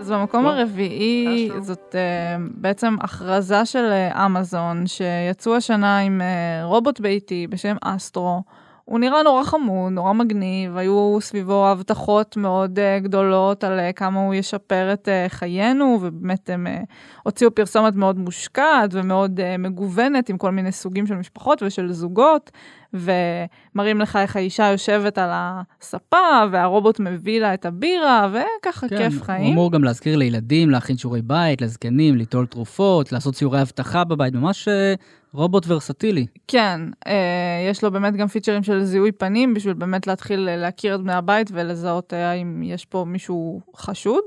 אז 0.00 0.10
במקום 0.10 0.46
הרביעי 0.46 1.50
זאת 1.60 1.94
uh, 1.94 2.42
בעצם 2.54 2.96
הכרזה 3.00 3.64
של 3.64 3.92
uh, 4.12 4.16
אמזון 4.18 4.86
שיצאו 4.86 5.56
השנה 5.56 5.98
עם 5.98 6.20
uh, 6.20 6.64
רובוט 6.64 7.00
ביתי 7.00 7.46
בשם 7.46 7.76
אסטרו. 7.82 8.42
הוא 8.84 8.98
נראה 8.98 9.22
נורא 9.22 9.44
חמוד, 9.44 9.92
נורא 9.92 10.12
מגניב, 10.12 10.76
היו 10.76 11.18
סביבו 11.20 11.68
הבטחות 11.68 12.36
מאוד 12.36 12.78
uh, 12.78 13.04
גדולות 13.04 13.64
על 13.64 13.78
uh, 13.78 13.92
כמה 13.92 14.20
הוא 14.20 14.34
ישפר 14.34 14.92
את 14.92 15.08
uh, 15.08 15.32
חיינו, 15.32 15.98
ובאמת 16.02 16.50
הם 16.50 16.66
uh, 16.66 16.86
הוציאו 17.22 17.54
פרסומת 17.54 17.94
מאוד 17.94 18.18
מושקעת 18.18 18.90
ומאוד 18.92 19.40
uh, 19.40 19.58
מגוונת 19.58 20.28
עם 20.28 20.38
כל 20.38 20.50
מיני 20.50 20.72
סוגים 20.72 21.06
של 21.06 21.14
משפחות 21.14 21.62
ושל 21.62 21.92
זוגות, 21.92 22.50
ומראים 22.94 24.00
לך 24.00 24.16
איך 24.16 24.36
האישה 24.36 24.66
יושבת 24.66 25.18
על 25.18 25.30
הספה, 25.32 26.16
והרובוט 26.52 27.00
מביא 27.00 27.40
לה 27.40 27.54
את 27.54 27.66
הבירה, 27.66 28.28
וככה 28.32 28.88
כן, 28.88 28.96
כיף 28.96 29.14
הוא 29.14 29.22
חיים. 29.22 29.52
אמור 29.52 29.72
גם 29.72 29.84
להזכיר 29.84 30.16
לילדים, 30.16 30.70
להכין 30.70 30.96
שיעורי 30.96 31.22
בית, 31.22 31.62
לזקנים, 31.62 32.16
ליטול 32.16 32.46
תרופות, 32.46 33.12
לעשות 33.12 33.36
סיורי 33.36 33.62
אבטחה 33.62 34.04
בבית, 34.04 34.34
ממש 34.34 34.68
אה, 34.68 34.94
רובוט 35.32 35.64
ורסטילי. 35.68 36.26
כן, 36.48 36.80
אה, 37.06 37.66
יש 37.70 37.84
לו 37.84 37.90
באמת 37.90 38.16
גם 38.16 38.28
פיצ'רים 38.28 38.62
של 38.62 38.84
זיהוי 38.84 39.12
פנים, 39.12 39.54
בשביל 39.54 39.74
באמת 39.74 40.06
להתחיל 40.06 40.48
אה, 40.48 40.56
להכיר 40.56 40.94
את 40.94 41.00
בני 41.00 41.14
הבית 41.14 41.50
ולזהות 41.52 42.12
האם 42.12 42.62
יש 42.62 42.84
פה 42.84 43.04
מישהו 43.08 43.60
חשוד. 43.76 44.22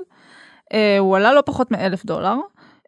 הוא 1.00 1.18
עלה 1.18 1.34
לא 1.34 1.44
פחות 1.46 1.72
מאלף 1.72 2.06
דולר. 2.06 2.36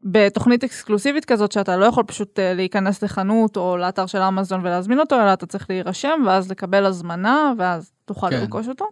בתוכנית 0.05 0.63
אקסקלוסיבית 0.63 1.25
כזאת 1.25 1.51
שאתה 1.51 1.77
לא 1.77 1.85
יכול 1.85 2.03
פשוט 2.03 2.39
אה, 2.39 2.53
להיכנס 2.53 3.03
לחנות 3.03 3.57
או 3.57 3.77
לאתר 3.77 4.05
של 4.05 4.21
אמזון 4.21 4.59
ולהזמין 4.59 4.99
אותו, 4.99 5.15
אלא 5.15 5.33
אתה 5.33 5.45
צריך 5.45 5.69
להירשם 5.69 6.23
ואז 6.25 6.51
לקבל 6.51 6.85
הזמנה 6.85 7.53
ואז 7.57 7.91
תוכל 8.05 8.29
כן. 8.29 8.39
לרכוש 8.39 8.67
אותו. 8.67 8.85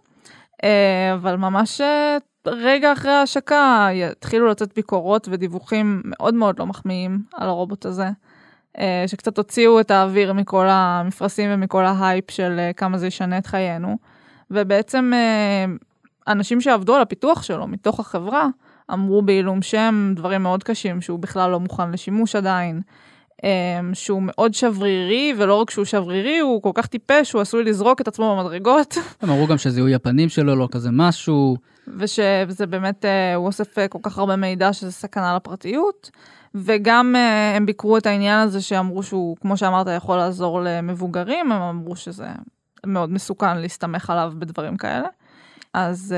אה, 0.64 1.14
אבל 1.14 1.36
ממש 1.36 1.80
אה, 1.80 2.16
רגע 2.46 2.92
אחרי 2.92 3.12
ההשקה 3.12 3.88
התחילו 4.10 4.46
לצאת 4.46 4.74
ביקורות 4.74 5.28
ודיווחים 5.30 6.02
מאוד 6.04 6.34
מאוד 6.34 6.58
לא 6.58 6.66
מחמיאים 6.66 7.22
על 7.34 7.48
הרובוט 7.48 7.86
הזה. 7.86 8.08
שקצת 9.06 9.38
הוציאו 9.38 9.80
את 9.80 9.90
האוויר 9.90 10.32
מכל 10.32 10.66
המפרשים 10.68 11.50
ומכל 11.52 11.84
ההייפ 11.84 12.30
של 12.30 12.60
כמה 12.76 12.98
זה 12.98 13.06
ישנה 13.06 13.38
את 13.38 13.46
חיינו. 13.46 13.98
ובעצם 14.50 15.12
אנשים 16.28 16.60
שעבדו 16.60 16.94
על 16.94 17.02
הפיתוח 17.02 17.42
שלו 17.42 17.66
מתוך 17.66 18.00
החברה, 18.00 18.48
אמרו 18.92 19.22
בעילום 19.22 19.62
שם 19.62 20.12
דברים 20.16 20.42
מאוד 20.42 20.62
קשים, 20.62 21.00
שהוא 21.00 21.18
בכלל 21.18 21.50
לא 21.50 21.60
מוכן 21.60 21.90
לשימוש 21.90 22.36
עדיין, 22.36 22.80
אה, 23.44 23.80
שהוא 23.92 24.22
מאוד 24.22 24.54
שברירי, 24.54 25.34
ולא 25.38 25.54
רק 25.54 25.70
שהוא 25.70 25.84
שברירי, 25.84 26.38
הוא 26.38 26.62
כל 26.62 26.70
כך 26.74 26.86
טיפש, 26.86 27.32
הוא 27.32 27.42
עשוי 27.42 27.64
לזרוק 27.64 28.00
את 28.00 28.08
עצמו 28.08 28.36
במדרגות, 28.36 28.96
הם 29.22 29.30
אמרו 29.30 29.46
גם 29.46 29.58
שזיהוי 29.58 29.94
הפנים 29.94 30.28
שלו 30.28 30.56
לא 30.56 30.68
כזה 30.70 30.88
משהו. 30.92 31.56
ושזה 31.98 32.66
באמת, 32.66 33.04
אה, 33.04 33.34
הוא 33.34 33.46
אוסף 33.46 33.78
אה, 33.78 33.88
כל 33.88 33.98
כך 34.02 34.18
הרבה 34.18 34.36
מידע 34.36 34.72
שזה 34.72 34.92
סכנה 34.92 35.36
לפרטיות. 35.36 36.10
וגם 36.54 37.16
אה, 37.16 37.56
הם 37.56 37.66
ביקרו 37.66 37.96
את 37.96 38.06
העניין 38.06 38.38
הזה 38.38 38.60
שאמרו 38.60 39.02
שהוא, 39.02 39.36
כמו 39.40 39.56
שאמרת, 39.56 39.86
יכול 39.96 40.16
לעזור 40.16 40.60
למבוגרים, 40.60 41.52
הם 41.52 41.62
אמרו 41.62 41.96
שזה 41.96 42.26
מאוד 42.86 43.10
מסוכן 43.10 43.58
להסתמך 43.58 44.10
עליו 44.10 44.32
בדברים 44.38 44.76
כאלה. 44.76 45.08
אז 45.74 46.14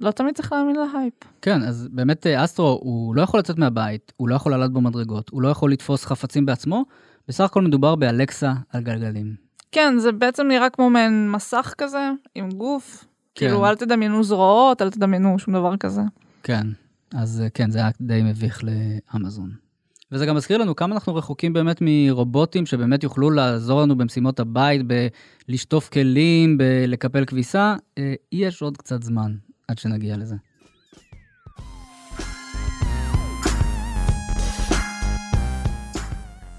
לא 0.00 0.10
תמיד 0.10 0.34
צריך 0.34 0.52
להאמין 0.52 0.76
להייפ. 0.76 1.14
כן, 1.42 1.62
אז 1.62 1.88
באמת 1.92 2.26
אה, 2.26 2.44
אסטרו, 2.44 2.78
הוא 2.82 3.14
לא 3.14 3.22
יכול 3.22 3.40
לצאת 3.40 3.58
מהבית, 3.58 4.12
הוא 4.16 4.28
לא 4.28 4.34
יכול 4.34 4.52
לעלות 4.52 4.72
במדרגות, 4.72 5.28
הוא 5.28 5.42
לא 5.42 5.48
יכול 5.48 5.72
לתפוס 5.72 6.04
חפצים 6.04 6.46
בעצמו, 6.46 6.84
בסך 7.28 7.44
הכל 7.44 7.62
מדובר 7.62 7.94
באלקסה 7.94 8.52
על 8.72 8.82
גלגלים. 8.82 9.34
כן, 9.72 9.98
זה 9.98 10.12
בעצם 10.12 10.46
נראה 10.46 10.70
כמו 10.70 10.90
מעין 10.90 11.30
מסך 11.30 11.74
כזה, 11.78 12.10
עם 12.34 12.50
גוף. 12.50 13.04
כן. 13.34 13.46
כאילו, 13.46 13.66
אל 13.66 13.76
תדמיינו 13.76 14.24
זרועות, 14.24 14.82
אל 14.82 14.90
תדמיינו 14.90 15.38
שום 15.38 15.54
דבר 15.54 15.76
כזה. 15.76 16.02
כן, 16.42 16.66
אז 17.14 17.40
אה, 17.44 17.50
כן, 17.50 17.70
זה 17.70 17.78
היה 17.78 17.90
די 18.00 18.22
מביך 18.22 18.60
לאמזון. 18.64 19.50
וזה 20.12 20.26
גם 20.26 20.36
מזכיר 20.36 20.58
לנו 20.58 20.76
כמה 20.76 20.94
אנחנו 20.94 21.14
רחוקים 21.14 21.52
באמת 21.52 21.78
מרובוטים 21.80 22.66
שבאמת 22.66 23.02
יוכלו 23.02 23.30
לעזור 23.30 23.82
לנו 23.82 23.98
במשימות 23.98 24.40
הבית, 24.40 24.82
בלשטוף 25.48 25.88
כלים, 25.88 26.58
בלקפל 26.58 27.24
כביסה. 27.24 27.76
אה, 27.98 28.14
יש 28.32 28.62
עוד 28.62 28.76
קצת 28.76 29.02
זמן 29.02 29.34
עד 29.68 29.78
שנגיע 29.78 30.16
לזה. 30.16 30.34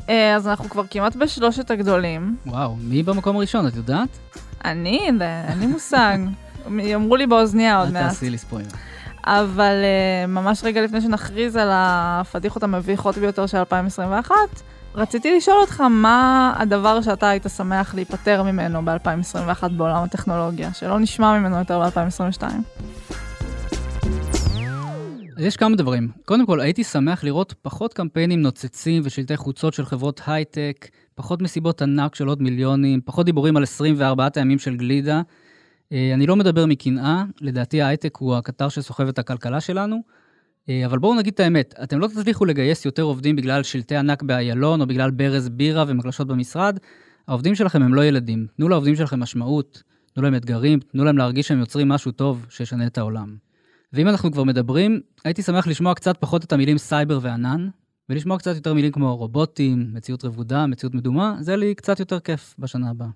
אה, 0.10 0.36
אז 0.36 0.48
אנחנו 0.48 0.70
כבר 0.70 0.88
כמעט 0.89 1.15
בשלושת 1.15 1.72
הגדולים. 1.72 2.38
וואו, 2.46 2.76
מי 2.76 3.04
במקום 3.04 3.36
הראשון, 3.36 3.68
את 3.68 3.76
יודעת? 3.76 4.10
אני, 4.65 5.00
אין 5.48 5.60
לי 5.60 5.65
מושג. 5.65 6.18
יאמרו 6.80 7.15
לי 7.15 7.28
באוזניה 7.28 7.78
עוד 7.78 7.88
אל 7.88 7.94
מעט. 7.94 8.10
תעשי 8.10 8.30
לי 8.30 8.38
ספוילר. 8.38 8.70
אבל 9.26 9.76
uh, 9.84 10.28
ממש 10.28 10.63
רגע 10.63 10.82
לפני 10.82 11.02
שנכריז 11.02 11.56
על 11.56 11.70
הפדיחות 11.72 12.63
המביכות 12.63 13.18
ביותר 13.18 13.48
של 13.48 13.58
2021, 13.58 14.36
רציתי 14.97 15.38
לשאול 15.38 15.58
אותך 15.62 15.81
מה 15.81 16.53
הדבר 16.58 17.01
שאתה 17.01 17.29
היית 17.29 17.45
שמח 17.58 17.95
להיפטר 17.95 18.43
ממנו 18.43 18.86
ב-2021 18.86 19.67
בעולם 19.77 20.03
הטכנולוגיה, 20.03 20.73
שלא 20.73 20.99
נשמע 20.99 21.39
ממנו 21.39 21.58
יותר 21.58 21.79
ב-2022. 21.79 22.43
יש 25.38 25.58
כמה 25.58 25.75
דברים. 25.75 26.10
קודם 26.25 26.45
כל, 26.45 26.60
הייתי 26.60 26.84
שמח 26.84 27.23
לראות 27.23 27.53
פחות 27.62 27.93
קמפיינים 27.93 28.41
נוצצים 28.41 29.01
ושלטי 29.05 29.38
חוצות 29.38 29.73
של 29.73 29.86
חברות 29.86 30.21
הייטק, 30.27 30.88
פחות 31.15 31.41
מסיבות 31.41 31.81
ענק 31.81 32.15
של 32.15 32.27
עוד 32.27 32.41
מיליונים, 32.41 33.01
פחות 33.05 33.25
דיבורים 33.25 33.58
על 33.58 33.63
24 33.63 34.27
הימים 34.36 34.60
של 34.60 34.75
גלידה. 34.75 35.21
אה, 35.91 36.12
אני 36.13 36.27
לא 36.27 36.36
מדבר 36.36 36.65
מקנאה, 36.65 37.23
לדעתי 37.41 37.81
ההייטק 37.81 38.17
הוא 38.17 38.36
הקטר 38.36 38.69
שסוחב 38.69 39.08
את 39.08 39.19
הכלכלה 39.19 39.62
שלנו, 39.62 40.01
אבל 40.86 40.99
בואו 40.99 41.15
נגיד 41.15 41.34
את 41.34 41.39
האמת, 41.39 41.73
אתם 41.84 41.99
לא 41.99 42.08
תצליחו 42.08 42.45
לגייס 42.45 42.86
יותר 42.86 43.01
עובדים 43.01 43.36
בגלל 43.36 43.63
שלטי 43.63 43.95
ענק 43.95 44.23
באיילון 44.23 44.82
או 44.82 44.88
בגלל 44.88 45.12
ברז 45.12 45.49
בירה 45.49 45.86
ומקלשות 45.88 46.28
במשרד. 46.28 46.80
העובדים 47.28 47.56
שלכם 47.56 47.84
הם 47.84 47.93
לא 47.93 48.06
ילדים, 48.06 48.47
תנו 48.58 48.69
לעובדים 48.69 48.95
שלכם 48.95 49.19
משמעות, 49.19 49.84
תנו 50.13 50.23
להם 50.23 50.36
אתגרים, 50.36 50.80
תנו 50.80 51.04
להם 51.04 51.17
להרגיש 51.17 51.47
שהם 51.47 51.60
יוצרים 51.60 51.89
משהו 51.89 52.12
טוב 52.12 52.45
שישנה 52.49 52.88
את 52.88 52.97
העולם. 52.97 53.36
ואם 53.93 54.08
אנחנו 54.08 54.32
כבר 54.32 54.43
מדברים, 54.43 54.99
הייתי 55.25 55.41
שמח 55.41 55.67
לשמוע 55.67 55.93
קצת 55.93 56.17
פחות 56.19 56.43
את 56.43 56.54
המילים 56.54 56.78
סייבר 56.78 57.19
וענן, 57.21 57.69
ולשמוע 58.10 58.38
קצת 58.38 58.56
יותר 58.56 58.73
מילים 58.73 58.91
כמו 58.91 59.15
רובוטים, 59.15 59.88
מציאות 59.93 60.25
רבודה, 60.25 60.65
מציאות 60.65 60.95
מדומה, 60.95 61.36
זה 61.39 61.56
לי 61.56 61.75
קצת 61.75 61.99
יותר 61.99 62.19
כיף 62.19 62.56
בשנה 62.60 62.89
הבאה. 62.89 63.08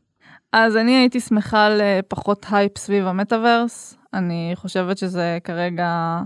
אז 0.54 0.78
אני 0.78 0.92
הייתי 0.92 1.20
שמחה 1.20 1.68
לפחות 1.70 2.46
הייפ 2.52 2.78
סביב 2.78 3.08
המטאוורס. 3.08 3.98
אני 4.14 4.52
חושבת 4.56 4.98
שזה 4.98 5.38
כרגע 5.44 6.20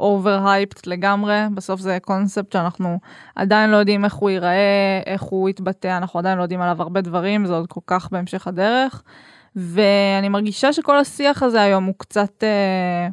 overhyped 0.00 0.86
לגמרי. 0.86 1.40
בסוף 1.54 1.80
זה 1.80 1.98
קונספט 2.02 2.52
שאנחנו 2.52 2.98
עדיין 3.36 3.70
לא 3.70 3.76
יודעים 3.76 4.04
איך 4.04 4.14
הוא 4.14 4.30
ייראה, 4.30 5.00
איך 5.06 5.22
הוא 5.22 5.48
יתבטא, 5.48 5.96
אנחנו 5.96 6.18
עדיין 6.18 6.38
לא 6.38 6.42
יודעים 6.42 6.60
עליו 6.60 6.82
הרבה 6.82 7.00
דברים, 7.00 7.46
זה 7.46 7.52
עוד 7.52 7.66
כל 7.66 7.80
כך 7.86 8.08
בהמשך 8.12 8.46
הדרך. 8.46 9.02
ואני 9.56 10.28
מרגישה 10.28 10.72
שכל 10.72 10.98
השיח 10.98 11.42
הזה 11.42 11.62
היום 11.62 11.84
הוא 11.84 11.94
קצת... 11.98 12.44
אה, 12.44 13.08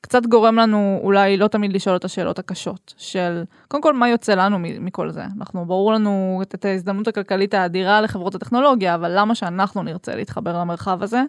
קצת 0.00 0.26
גורם 0.26 0.56
לנו 0.56 1.00
אולי 1.02 1.36
לא 1.36 1.48
תמיד 1.48 1.72
לשאול 1.72 1.96
את 1.96 2.04
השאלות 2.04 2.38
הקשות 2.38 2.94
של 2.96 3.42
קודם 3.68 3.82
כל 3.82 3.94
מה 3.94 4.08
יוצא 4.08 4.34
לנו 4.34 4.58
מכל 4.60 5.10
זה 5.10 5.24
אנחנו 5.38 5.66
ברור 5.66 5.92
לנו 5.92 6.42
את, 6.42 6.64
ההזדמנות 6.64 7.08
הכלכלית 7.08 7.54
האדירה 7.54 8.00
לחברות 8.00 8.34
הטכנולוגיה 8.34 8.94
אבל 8.94 9.12
למה 9.18 9.34
שאנחנו 9.34 9.82
נרצה 9.82 10.14
להתחבר 10.14 10.58
למרחב 10.58 11.02
הזה 11.02 11.22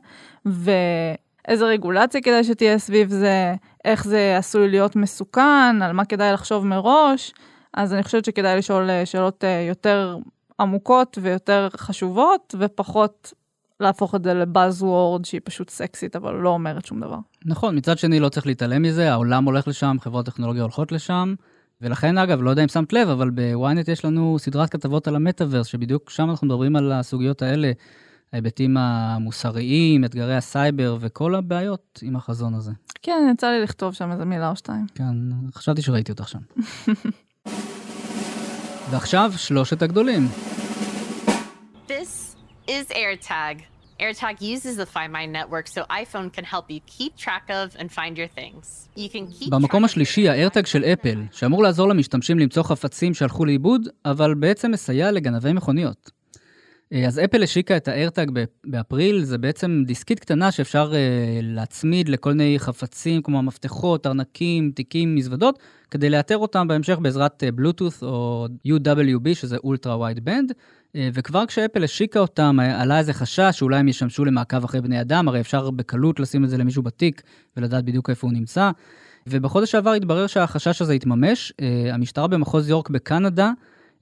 ואיזה 1.47 1.65
רגולציה 1.65 2.21
כדאי 2.21 2.43
שתהיה 2.43 2.80
סביב 2.80 3.10
זה 3.10 3.56
איך 3.86 4.06
זה 4.06 4.38
עשוי 4.38 4.69
להיות 4.69 4.95
מסוכן 4.95 5.82
על 5.82 5.91
מה 5.91 6.06
כדאי 6.06 6.34
לחשוב 6.34 6.65
מראש. 6.65 7.34
אז 7.73 7.93
אני 7.93 8.04
חושבת 8.04 8.25
שכדאי 8.25 8.58
לשאול 8.58 8.89
אה, 8.89 9.06
שאלות 9.06 9.43
אה, 9.43 9.65
יותר 9.69 10.17
עמוקות 10.60 11.17
ויותר 11.21 11.67
חשובות 11.77 12.56
ופחות 12.60 13.34
להפוך 13.80 14.15
את 14.15 14.23
זה 14.23 14.34
ל 14.34 14.84
buzzword 14.84 15.25
שהיא 15.25 15.41
פשוט 15.43 15.69
סקסית, 15.69 16.15
אבל 16.15 16.34
לא 16.34 16.49
אומרת 16.49 16.86
שום 16.86 16.99
דבר. 16.99 17.17
נכון, 17.45 17.77
מצד 17.77 17.97
שני 17.97 18.19
לא 18.19 18.30
צריך 18.30 18.45
להתעלם 18.45 18.82
מזה, 18.82 19.12
העולם 19.12 19.45
הולך 19.45 19.67
לשם, 19.67 19.97
חברות 19.99 20.25
טכנולוגיה 20.25 20.62
הולכות 20.62 20.91
לשם, 20.91 21.34
ולכן 21.82 22.17
אגב, 22.17 22.41
לא 22.41 22.49
יודע 22.49 22.63
אם 22.63 22.67
שמת 22.67 22.93
לב, 22.93 23.10
אבל 23.10 23.30
בוויינט 23.30 23.88
יש 23.88 24.06
לנו 24.06 24.36
סדרת 24.39 24.69
כתבות 24.69 25.08
על 25.08 25.15
המטאוורס, 25.15 25.67
שבדיוק 25.67 26.10
שם 26.10 26.30
אנחנו 26.30 26.47
מדברים 26.47 26.75
על 26.75 26.91
הסוגיות 26.91 27.41
האלה, 27.41 27.71
ההיבטים 28.34 28.78
המוסריים, 28.78 30.06
אתגרי 30.06 30.36
הסייבר 30.36 30.98
וכל 31.00 31.36
הבעיות 31.36 32.00
עם 32.04 32.15
החזון 32.15 32.54
הזה. 32.54 32.72
כן, 33.02 33.32
יצא 33.34 33.52
לי 33.52 33.62
לכתוב 33.62 33.94
שם 33.94 34.12
איזה 34.12 34.26
מילה 34.26 34.50
או 34.50 34.56
שתיים. 34.56 34.86
כן, 34.96 35.15
חשבתי 35.56 35.82
שראיתי 35.82 36.12
אותך 36.12 36.30
שם. 36.30 36.39
ועכשיו, 38.91 39.34
שלושת 39.38 39.82
הגדולים. 39.82 40.30
This 41.88 42.36
is 42.67 42.91
AirTag. 42.91 43.56
AirTag 44.00 44.41
uses 44.41 44.76
the 44.78 44.88
Find 44.96 45.12
My 45.12 45.26
network 45.38 45.67
so 45.67 45.82
iPhone 46.04 46.28
can 46.38 46.46
help 46.54 46.65
you 46.70 46.80
keep 46.98 47.13
track 47.26 47.46
of 47.50 47.76
and 47.80 47.88
find 47.91 48.17
your 48.17 48.30
things. 48.39 48.89
You 48.98 49.10
can 49.10 49.39
keep 49.39 49.50
במקום 49.52 49.86
השלישי, 49.86 50.30
האיירטג 50.30 50.65
של 50.65 50.84
אפל, 50.84 51.24
שאמור 51.32 51.63
לעזור 51.63 51.89
למשתמשים 51.89 52.39
למצוא 52.39 52.63
חפצים 52.63 53.13
שהלכו 53.13 53.46
לאיבוד, 53.46 53.88
אבל 54.06 54.34
בעצם 54.34 54.72
מסייע 54.72 55.12
לגנבי 55.12 55.54
מכוניות. 55.54 56.20
אה, 56.93 57.08
אז 57.08 57.19
אפל 57.19 57.43
השיקה 57.43 57.77
את 57.77 57.88
האיירטג 57.88 58.25
באפריל, 58.65 59.23
זה 59.23 59.38
בעצם 59.38 59.84
דיסקית 59.86 60.19
קטנה 60.19 60.51
שאפשר 60.51 60.91
uh, 60.91 60.95
להצמיד 61.41 62.10
לכל 62.10 62.34
מיני 62.34 62.60
חפצים 62.60 63.21
כמו 63.21 63.41
מפתחות, 63.41 64.08
ארנקים, 64.08 64.71
תיקים, 64.75 65.15
מזוודות, 65.15 65.60
כדי 65.91 66.10
לאתר 66.10 66.38
אותם 66.38 66.67
בהמשך 66.67 66.97
בעזרת 67.01 67.43
בלוטות' 67.56 68.04
או 68.04 68.47
UWB, 68.67 69.34
שזה 69.34 69.58
אולטרה 69.58 69.97
ווייד 69.97 70.25
בנד. 70.25 70.51
וכבר 71.13 71.45
כשאפל 71.45 71.84
השיקה 71.84 72.19
אותם, 72.19 72.58
עלה 72.60 72.99
איזה 72.99 73.13
חשש 73.13 73.49
שאולי 73.51 73.77
הם 73.77 73.88
ישמשו 73.88 74.25
למעקב 74.25 74.63
אחרי 74.63 74.82
בני 74.82 75.01
אדם, 75.01 75.27
הרי 75.27 75.39
אפשר 75.39 75.71
בקלות 75.71 76.19
לשים 76.19 76.43
את 76.43 76.49
זה 76.49 76.58
למישהו 76.58 76.84
בתיק 76.84 77.21
ולדעת 77.58 77.86
בדיוק 77.86 78.10
איפה 78.10 78.27
הוא 78.27 78.34
נמצא. 78.34 78.71
ובחודש 79.27 79.71
שעבר 79.71 79.91
התברר 79.91 80.27
שהחשש 80.27 80.82
הזה 80.82 80.93
התממש. 80.93 81.54
המשטרה 81.91 82.27
במחוז 82.27 82.69
יורק 82.69 82.89
בקנדה 82.89 83.51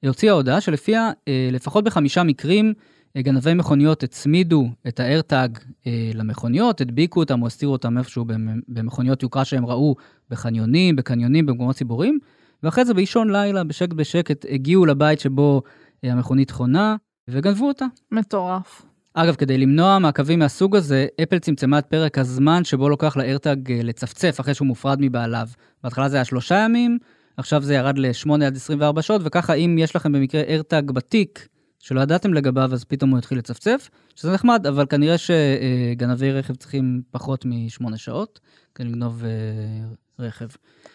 הוציאה 0.07 0.33
הודעה 0.33 0.61
שלפיה 0.61 1.11
אה, 1.27 1.49
לפחות 1.51 1.83
בחמישה 1.83 2.23
מקרים 2.23 2.73
אה, 3.17 3.21
גנבי 3.21 3.53
מכוניות 3.53 4.03
הצמידו 4.03 4.69
את 4.87 4.99
האיירטאג 4.99 5.57
אה, 5.87 6.11
למכוניות, 6.13 6.81
הדביקו 6.81 7.19
אותם 7.19 7.41
או 7.41 7.47
הסתירו 7.47 7.71
אותם 7.71 7.97
איפשהו 7.97 8.25
במכוניות 8.67 9.23
יוקרה 9.23 9.45
שהם 9.45 9.65
ראו 9.65 9.95
בחניונים, 10.29 10.95
בקניונים, 10.95 11.45
במקומות 11.45 11.75
ציבוריים, 11.75 12.19
ואחרי 12.63 12.85
זה 12.85 12.93
באישון 12.93 13.29
לילה, 13.29 13.63
בשקט 13.63 13.93
בשקט, 13.93 14.45
הגיעו 14.49 14.85
לבית 14.85 15.19
שבו 15.19 15.61
המכונית 16.03 16.51
חונה 16.51 16.95
וגנבו 17.29 17.67
אותה. 17.67 17.85
מטורף. 18.11 18.81
אגב, 19.13 19.35
כדי 19.35 19.57
למנוע 19.57 19.99
מעקבים 19.99 20.39
מהסוג 20.39 20.75
הזה, 20.75 21.07
אפל 21.23 21.39
צמצמה 21.39 21.79
את 21.79 21.85
פרק 21.85 22.17
הזמן 22.17 22.63
שבו 22.63 22.89
לוקח 22.89 23.17
לאיירטאג 23.17 23.71
לצפצף 23.71 24.37
אחרי 24.39 24.53
שהוא 24.53 24.67
מופרד 24.67 24.97
מבעליו. 25.01 25.47
בהתחלה 25.83 26.09
זה 26.09 26.17
היה 26.17 26.25
שלושה 26.25 26.55
ימים, 26.55 26.97
עכשיו 27.39 27.61
זה 27.61 27.73
ירד 27.73 27.97
ל-8 27.97 28.45
עד 28.45 28.55
24 28.55 29.01
שעות, 29.01 29.21
וככה 29.25 29.53
אם 29.53 29.75
יש 29.79 29.95
לכם 29.95 30.11
במקרה 30.11 30.41
AirTag 30.41 30.91
בתיק, 30.91 31.47
שלא 31.79 32.01
ידעתם 32.01 32.33
לגביו, 32.33 32.73
אז 32.73 32.83
פתאום 32.83 33.09
הוא 33.09 33.19
יתחיל 33.19 33.37
לצפצף, 33.37 33.89
שזה 34.15 34.33
נחמד, 34.33 34.67
אבל 34.67 34.85
כנראה 34.85 35.15
שגנבי 35.17 36.31
רכב 36.31 36.55
צריכים 36.55 37.01
פחות 37.11 37.45
משמונה 37.45 37.97
שעות 37.97 38.39
כדי 38.75 38.87
לגנוב 38.87 39.23
אה, 39.25 39.29
רכב. 40.25 40.47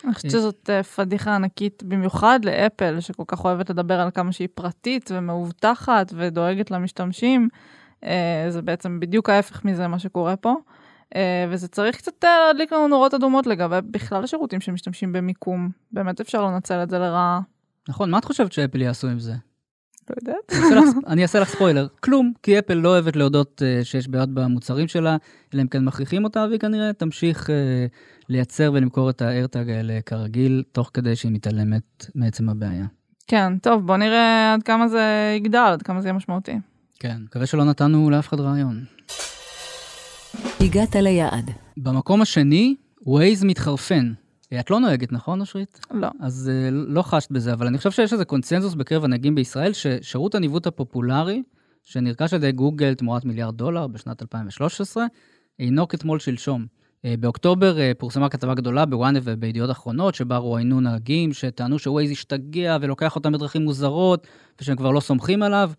אני 0.04 0.14
חושבת 0.14 0.30
שזאת 0.30 0.70
אה, 0.70 0.82
פדיחה 0.82 1.34
ענקית, 1.34 1.82
במיוחד 1.82 2.40
לאפל, 2.44 3.00
שכל 3.00 3.24
כך 3.26 3.44
אוהבת 3.44 3.70
לדבר 3.70 4.00
על 4.00 4.10
כמה 4.10 4.32
שהיא 4.32 4.48
פרטית 4.54 5.10
ומאובטחת 5.14 6.12
ודואגת 6.16 6.70
למשתמשים. 6.70 7.48
אה, 8.04 8.46
זה 8.48 8.62
בעצם 8.62 9.00
בדיוק 9.00 9.30
ההפך 9.30 9.64
מזה 9.64 9.88
מה 9.88 9.98
שקורה 9.98 10.36
פה. 10.36 10.54
אה, 11.16 11.46
וזה 11.50 11.68
צריך 11.68 11.96
קצת 11.96 12.24
אה, 12.24 12.38
להדליק 12.46 12.72
לנו 12.72 12.88
נורות 12.88 13.14
אדומות 13.14 13.46
לגבי 13.46 13.76
בכלל 13.90 14.24
השירותים 14.24 14.60
שמשתמשים 14.60 15.12
במיקום. 15.12 15.70
באמת 15.92 16.20
אפשר 16.20 16.44
לנצל 16.44 16.82
את 16.82 16.90
זה 16.90 16.98
לרעה. 16.98 17.40
נכון, 17.88 18.10
מה 18.10 18.18
את 18.18 18.24
חושבת 18.24 18.52
שאפל 18.52 18.82
יעשו 18.82 19.08
עם 19.08 19.18
זה? 19.18 19.32
לא 20.10 20.16
יודעת. 20.20 20.52
אני 21.06 21.22
אעשה 21.22 21.40
לך 21.40 21.48
ספוילר, 21.48 21.86
כלום, 22.00 22.32
כי 22.42 22.58
אפל 22.58 22.74
לא 22.74 22.88
אוהבת 22.88 23.16
להודות 23.16 23.62
uh, 23.62 23.84
שיש 23.84 24.08
בעיות 24.08 24.28
במוצרים 24.28 24.88
שלה, 24.88 25.16
אלא 25.54 25.62
אם 25.62 25.66
כן 25.66 25.84
מכריחים 25.84 26.24
אותה, 26.24 26.46
והיא 26.48 26.60
כנראה 26.60 26.92
תמשיך 26.92 27.46
uh, 27.46 27.50
לייצר 28.28 28.70
ולמכור 28.74 29.10
את 29.10 29.22
האיירטאג 29.22 29.70
האלה 29.70 29.98
כרגיל, 30.06 30.62
תוך 30.72 30.90
כדי 30.94 31.16
שהיא 31.16 31.32
מתעלמת 31.32 32.06
מעצם 32.14 32.48
הבעיה. 32.48 32.86
כן, 33.26 33.58
טוב, 33.58 33.86
בוא 33.86 33.96
נראה 33.96 34.54
עד 34.54 34.62
כמה 34.62 34.88
זה 34.88 35.34
יגדל, 35.36 35.58
עד 35.72 35.82
כמה 35.82 36.00
זה 36.00 36.08
יהיה 36.08 36.12
משמעותי. 36.12 36.58
כן, 36.98 37.16
מקווה 37.24 37.46
שלא 37.46 37.64
נתנו 37.64 38.10
לאף 38.10 38.28
אחד 38.28 38.40
רעיון. 38.40 38.84
הגעת 40.64 40.96
ליעד. 40.96 41.50
במקום 41.76 42.22
השני, 42.22 42.74
ווייז 43.06 43.44
מתחרפן. 43.44 44.12
את 44.60 44.70
לא 44.70 44.80
נוהגת, 44.80 45.12
נכון, 45.12 45.40
אושרית? 45.40 45.80
לא. 45.90 46.08
אז 46.20 46.50
uh, 46.50 46.70
לא 46.70 47.02
חשת 47.02 47.30
בזה, 47.30 47.52
אבל 47.52 47.66
אני 47.66 47.78
חושב 47.78 47.90
שיש 47.90 48.12
איזה 48.12 48.24
קונצנזוס 48.24 48.74
בקרב 48.74 49.04
הנהגים 49.04 49.34
בישראל, 49.34 49.72
ששירות 49.72 50.34
הניווט 50.34 50.66
הפופולרי, 50.66 51.42
שנרכש 51.82 52.32
על 52.32 52.38
ידי 52.38 52.52
גוגל 52.52 52.94
תמורת 52.94 53.24
מיליארד 53.24 53.56
דולר 53.56 53.86
בשנת 53.86 54.22
2013, 54.22 55.04
אינו 55.58 55.88
כתמול 55.88 56.18
שלשום. 56.18 56.66
אה, 56.66 57.06
באוקטובר 57.20 57.76
אה, 57.76 57.98
פורסמה 57.98 58.28
כתבה 58.28 58.54
גדולה 58.54 58.86
בוואנה 58.86 59.18
ובידיעות 59.22 59.70
אחרונות, 59.70 60.14
שבה 60.14 60.36
רואיינו 60.36 60.80
נהגים 60.80 61.32
שטענו 61.32 61.78
שווייז 61.78 62.10
השתגע 62.10 62.76
ולוקח 62.80 63.16
אותם 63.16 63.32
בדרכים 63.32 63.62
מוזרות, 63.62 64.26
ושהם 64.60 64.76
כבר 64.76 64.90
לא 64.90 65.00
סומכים 65.00 65.42
עליו. 65.42 65.70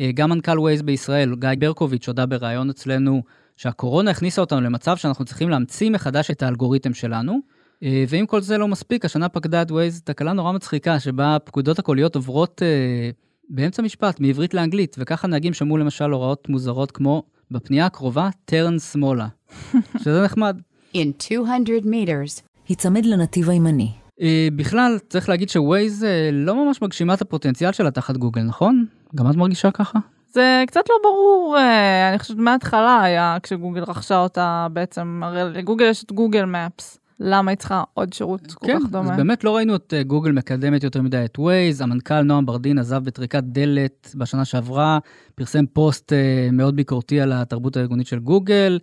אה, 0.00 0.02
גם 0.14 0.30
מנכ"ל 0.30 0.58
ווייז 0.58 0.82
בישראל, 0.82 1.34
גיא 1.34 1.50
ברקוביץ', 1.58 2.08
הודה 2.08 2.26
בריאיון 2.26 2.70
אצלנו, 2.70 3.22
שהקורונה 3.58 4.10
הכניסה 4.10 4.40
אותנו 4.40 4.60
למצב 4.60 4.96
שאנחנו 4.96 5.24
צריכים 5.24 5.48
להמציא 5.48 5.90
מחדש 5.90 6.30
את 6.30 6.42
האלגוריתם 6.42 6.94
שלנו. 6.94 7.38
אה, 7.82 8.04
ואם 8.08 8.26
כל 8.26 8.40
זה 8.40 8.58
לא 8.58 8.68
מספיק, 8.68 9.04
השנה 9.04 9.28
פקדה 9.28 9.62
את 9.62 9.70
ווייז 9.70 10.02
תקלה 10.04 10.32
נורא 10.32 10.52
מצחיקה, 10.52 11.00
שבה 11.00 11.36
הפקודות 11.36 11.78
הקוליות 11.78 12.16
עוברות 12.16 12.62
אה, 12.62 13.10
באמצע 13.50 13.82
משפט, 13.82 14.20
מעברית 14.20 14.54
לאנגלית, 14.54 14.96
וככה 14.98 15.28
נהגים 15.28 15.54
שמעו 15.54 15.76
למשל 15.76 16.10
הוראות 16.10 16.48
מוזרות 16.48 16.90
כמו, 16.90 17.22
בפנייה 17.50 17.86
הקרובה, 17.86 18.28
turn 18.50 18.80
שמאלה. 18.92 19.26
שזה 20.02 20.22
נחמד. 20.24 20.60
In 20.94 21.30
200 21.30 21.84
meters, 21.84 22.42
היצמד 22.68 23.06
לנתיב 23.06 23.50
הימני. 23.50 23.90
אה, 24.20 24.48
בכלל, 24.56 24.98
צריך 25.08 25.28
להגיד 25.28 25.48
שווייז 25.48 26.04
אה, 26.04 26.30
לא 26.32 26.64
ממש 26.66 26.82
מגשימה 26.82 27.14
את 27.14 27.22
הפוטנציאל 27.22 27.72
שלה 27.72 27.90
תחת 27.90 28.16
גוגל, 28.16 28.42
נכון? 28.42 28.86
גם 29.14 29.30
את 29.30 29.36
מרגישה 29.36 29.70
ככה? 29.70 29.98
זה 30.30 30.64
קצת 30.66 30.80
לא 30.88 30.94
ברור, 31.02 31.56
אה, 31.58 32.10
אני 32.10 32.18
חושבת 32.18 32.36
מההתחלה 32.36 33.02
היה 33.02 33.36
כשגוגל 33.42 33.82
רכשה 33.82 34.18
אותה 34.18 34.66
בעצם, 34.72 35.20
הרי 35.24 35.42
לגוגל 35.44 35.84
יש 35.84 36.04
את 36.04 36.12
גוגל 36.12 36.44
מפס. 36.44 36.98
למה 37.20 37.50
היא 37.50 37.58
צריכה 37.58 37.82
עוד 37.94 38.12
שירות 38.12 38.52
כל 38.52 38.66
כן, 38.66 38.78
כך 38.80 38.90
דומה? 38.90 39.04
כן, 39.04 39.12
אז 39.12 39.16
באמת 39.16 39.44
לא 39.44 39.56
ראינו 39.56 39.76
את 39.76 39.94
אה, 39.96 40.02
גוגל 40.02 40.32
מקדמת 40.32 40.84
יותר 40.84 41.02
מדי 41.02 41.24
את 41.24 41.38
ווייז, 41.38 41.80
המנכ"ל 41.80 42.22
נועם 42.22 42.46
ברדין 42.46 42.78
עזב 42.78 43.04
בטריקת 43.04 43.42
דלת 43.44 44.14
בשנה 44.14 44.44
שעברה, 44.44 44.98
פרסם 45.34 45.66
פוסט 45.66 46.12
אה, 46.12 46.48
מאוד 46.52 46.76
ביקורתי 46.76 47.20
על 47.20 47.32
התרבות 47.32 47.76
הארגונית 47.76 48.06
של 48.06 48.18
גוגל. 48.18 48.78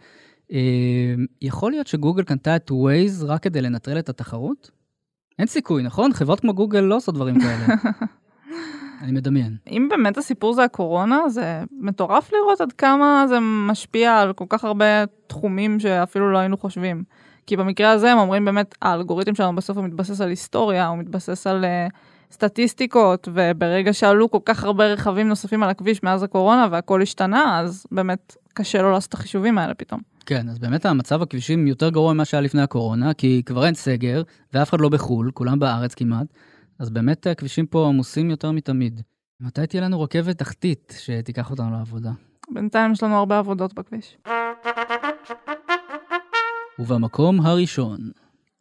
יכול 1.42 1.72
להיות 1.72 1.88
שגוגל 1.88 2.24
קנתה 2.24 2.56
את 2.56 2.72
ווייז 2.72 3.24
רק 3.24 3.44
כדי 3.44 3.62
לנטרל 3.62 4.00
את 4.00 4.10
התחרות? 4.10 4.72
אין 5.40 5.48
סיכוי, 5.48 5.84
נכון? 5.84 6.14
חברות 6.14 6.40
כמו 6.40 6.54
גוגל 6.54 6.80
לא 6.80 6.96
עושות 6.96 7.16
דברים 7.16 7.40
כאלה. 7.40 7.66
אני 9.02 9.12
מדמיין. 9.12 9.56
אם 9.68 9.88
באמת 9.90 10.18
הסיפור 10.18 10.54
זה 10.54 10.64
הקורונה, 10.64 11.30
זה 11.30 11.64
מטורף 11.72 12.32
לראות 12.34 12.62
עד 12.62 12.72
כמה 12.72 13.26
זה 13.30 13.38
משפיע 13.42 14.18
על 14.18 14.34
כל 14.34 14.46
כך 14.50 14.64
הרבה 14.64 14.86
תחומים 15.28 15.80
שאפילו 15.80 16.32
לא 16.32 16.38
היינו 16.38 16.58
חושבים. 16.58 17.04
כי 17.48 17.58
במקרה 17.58 17.92
הזה 17.92 18.12
הם 18.12 18.18
אומרים 18.18 18.46
באמת, 18.46 18.76
האלגוריתם 18.82 19.36
שלנו 19.36 19.56
בסוף 19.56 19.78
הוא 19.78 19.86
מתבסס 19.86 20.22
על 20.22 20.30
היסטוריה, 20.30 20.88
הוא 20.88 20.98
מתבסס 20.98 21.48
על 21.48 21.66
uh, 21.66 21.94
סטטיסטיקות, 22.32 23.28
וברגע 23.34 23.94
שעלו 23.94 24.32
כל 24.32 24.40
כך 24.46 24.64
הרבה 24.64 24.86
רכבים 24.86 25.28
נוספים 25.28 25.64
על 25.64 25.70
הכביש 25.70 26.04
מאז 26.04 26.24
הקורונה 26.24 26.68
והכל 26.72 27.02
השתנה, 27.02 27.60
אז 27.60 27.86
באמת 27.92 28.36
קשה 28.54 28.82
לו 28.82 28.92
לעשות 28.92 29.10
את 29.10 29.14
החישובים 29.14 29.58
האלה 29.58 29.74
פתאום. 29.74 30.02
כן, 30.26 30.50
אז 30.50 30.60
באמת 30.60 30.86
המצב 30.86 31.22
הכבישים 31.22 31.68
יותר 31.68 31.90
גרוע 31.90 32.14
ממה 32.14 32.26
שהיה 32.26 32.42
לפני 32.42 32.62
הקורונה, 32.62 33.14
כי 33.14 33.42
כבר 33.46 33.66
אין 33.66 33.74
סגר, 33.74 34.22
ואף 34.54 34.70
אחד 34.70 34.82
לא 34.82 34.90
בחו"ל, 34.90 35.32
כולם 35.34 35.60
בארץ 35.60 35.94
כמעט. 35.94 36.28
אז 36.80 36.90
באמת 36.90 37.28
הכבישים 37.28 37.66
פה 37.66 37.88
עמוסים 37.88 38.30
יותר 38.30 38.52
מתמיד. 38.52 39.02
מתי 39.40 39.68
תהיה 39.68 39.82
לנו 39.82 40.02
רכבת 40.02 40.38
תחתית 40.38 40.94
שתיקח 41.00 41.52
אותנו 41.52 41.72
לעבודה? 41.72 42.12
בינתיים 42.54 42.92
יש 42.92 43.04
לנו 43.04 43.18
הרבה 43.18 43.40
עבודות 43.40 43.74
בכביש. 43.74 44.18
ובמקום 46.80 47.42
הראשון. 47.42 47.98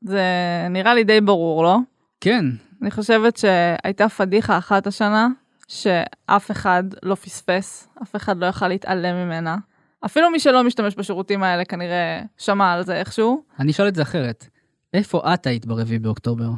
זה 0.03 0.23
נראה 0.71 0.95
לי 0.95 1.05
די 1.05 1.21
ברור, 1.21 1.65
לא? 1.65 1.79
כן. 2.21 2.45
אני 2.83 2.91
חושבת 2.91 3.37
שהייתה 3.37 4.09
פדיחה 4.09 4.59
אחת 4.59 4.87
השנה, 4.87 5.29
שאף 5.69 6.51
אחד 6.51 6.85
לא 7.03 7.15
פספס, 7.15 7.89
אף 8.03 8.17
אחד 8.17 8.37
לא 8.39 8.47
יכל 8.47 8.69
להתעלם 8.69 9.27
ממנה. 9.27 9.57
אפילו 10.05 10.31
מי 10.31 10.41
שלא 10.41 10.65
משתמש 10.65 10.95
בשירותים 10.95 11.43
האלה 11.43 11.65
כנראה 11.65 12.23
שמע 12.39 12.73
על 12.73 12.85
זה 12.85 12.97
איכשהו. 12.97 13.45
אני 13.59 13.73
אשאל 13.73 13.89
את 13.89 13.95
זה 13.95 14.03
אחרת. 14.03 14.49
איפה 14.95 15.35
את 15.35 15.47
היית 15.47 15.67
ברביעי 15.67 15.99
באוקטובר? 15.99 16.51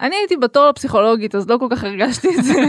אני 0.00 0.16
הייתי 0.16 0.36
בתור 0.36 0.68
לפסיכולוגית, 0.68 1.34
אז 1.34 1.50
לא 1.50 1.56
כל 1.60 1.66
כך 1.70 1.84
הרגשתי 1.84 2.28
את 2.38 2.44
זה. 2.44 2.64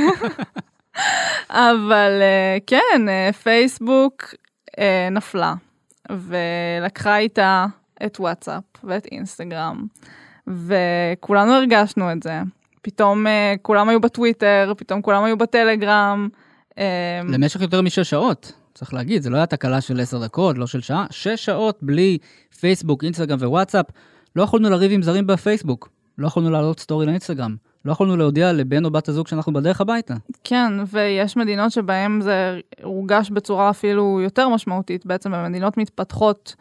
אבל 1.50 2.20
אה, 2.22 2.58
כן, 2.68 3.10
אה, 3.10 3.30
פייסבוק 3.34 4.24
אה, 4.80 5.08
נפלה, 5.12 5.54
ולקחה 6.10 7.18
איתה 7.18 7.66
את 8.06 8.20
וואטסאפ 8.20 8.63
ואת 8.84 9.06
אינסטגרם, 9.12 9.86
וכולנו 10.48 11.54
הרגשנו 11.54 12.12
את 12.12 12.24
זה. 12.24 12.42
פתאום 12.82 13.26
כולם 13.62 13.90
היו 13.90 14.02
בטוויטר, 14.02 14.74
פתאום 14.78 15.02
כולם 15.02 15.24
היו 15.24 15.38
בטלגרם. 15.38 16.30
למשך 17.28 17.62
יותר 17.62 17.82
משש 17.82 18.10
שעות. 18.10 18.52
צריך 18.74 18.94
להגיד, 18.94 19.22
זה 19.22 19.30
לא 19.30 19.38
היה 19.38 19.46
תקלה 19.46 19.82
של 19.82 20.00
עשר 20.00 20.26
דקות, 20.26 20.58
לא 20.58 20.68
של 20.68 20.82
שעה, 20.82 21.06
שש 21.10 21.46
שעות 21.46 21.80
בלי 21.82 22.18
פייסבוק, 22.60 23.04
אינסטגרם 23.04 23.38
ווואטסאפ. 23.42 23.86
לא 24.36 24.44
יכולנו 24.44 24.70
לריב 24.70 24.92
עם 24.92 25.04
זרים 25.04 25.28
בפייסבוק. 25.28 25.90
לא 26.17 26.27
יכולנו 26.27 26.51
לעלות 26.51 26.80
סטורי 26.80 27.06
לאינסטגרם, 27.06 27.56
לא 27.86 27.91
יכולנו 27.91 28.17
להודיע 28.17 28.53
לבן 28.53 28.86
או 28.86 28.91
בת 28.91 29.10
הזוג 29.10 29.27
שאנחנו 29.27 29.53
בדרך 29.53 29.82
הביתה. 29.82 30.13
כן, 30.43 30.73
ויש 30.88 31.38
מדינות 31.38 31.71
שבהן 31.71 32.21
זה 32.21 32.60
הורגש 32.84 33.30
בצורה 33.30 33.69
אפילו 33.69 34.19
יותר 34.23 34.49
משמעותית. 34.49 35.06
בעצם 35.06 35.32
במדינות 35.32 35.77
מתפתחות, 35.77 36.56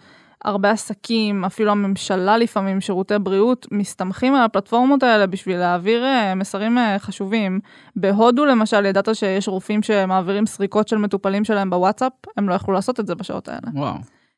הרבה 0.45 0.71
עסקים, 0.71 1.45
אפילו 1.45 1.71
הממשלה 1.71 2.39
לפעמים, 2.39 2.81
שירותי 2.81 3.19
בריאות, 3.19 3.67
מסתמכים 3.71 4.35
על 4.35 4.43
הפלטפורמות 4.45 5.03
האלה 5.03 5.27
בשביל 5.27 5.59
להעביר 5.59 6.05
אה, 6.05 6.35
מסרים 6.35 6.79
אה, 6.79 6.99
חשובים. 6.99 7.61
בהודו 7.97 8.45
למשל, 8.45 8.87
ידעת 8.87 9.09
שיש 9.13 9.49
רופאים 9.49 9.83
שמעבירים 9.83 10.47
סריקות 10.47 10.89
של 10.89 10.97
מטופלים 10.97 11.45
שלהם 11.45 11.71
בוואטסאפ, 11.71 12.13
הם 12.37 12.49
לא 12.49 12.55
יכלו 12.55 12.75
לעשות 12.75 13.01
את 13.01 13.07
זה 13.07 13.15
בשעות 13.15 13.49
האלה. 13.49 13.69
וואו. 13.75 13.95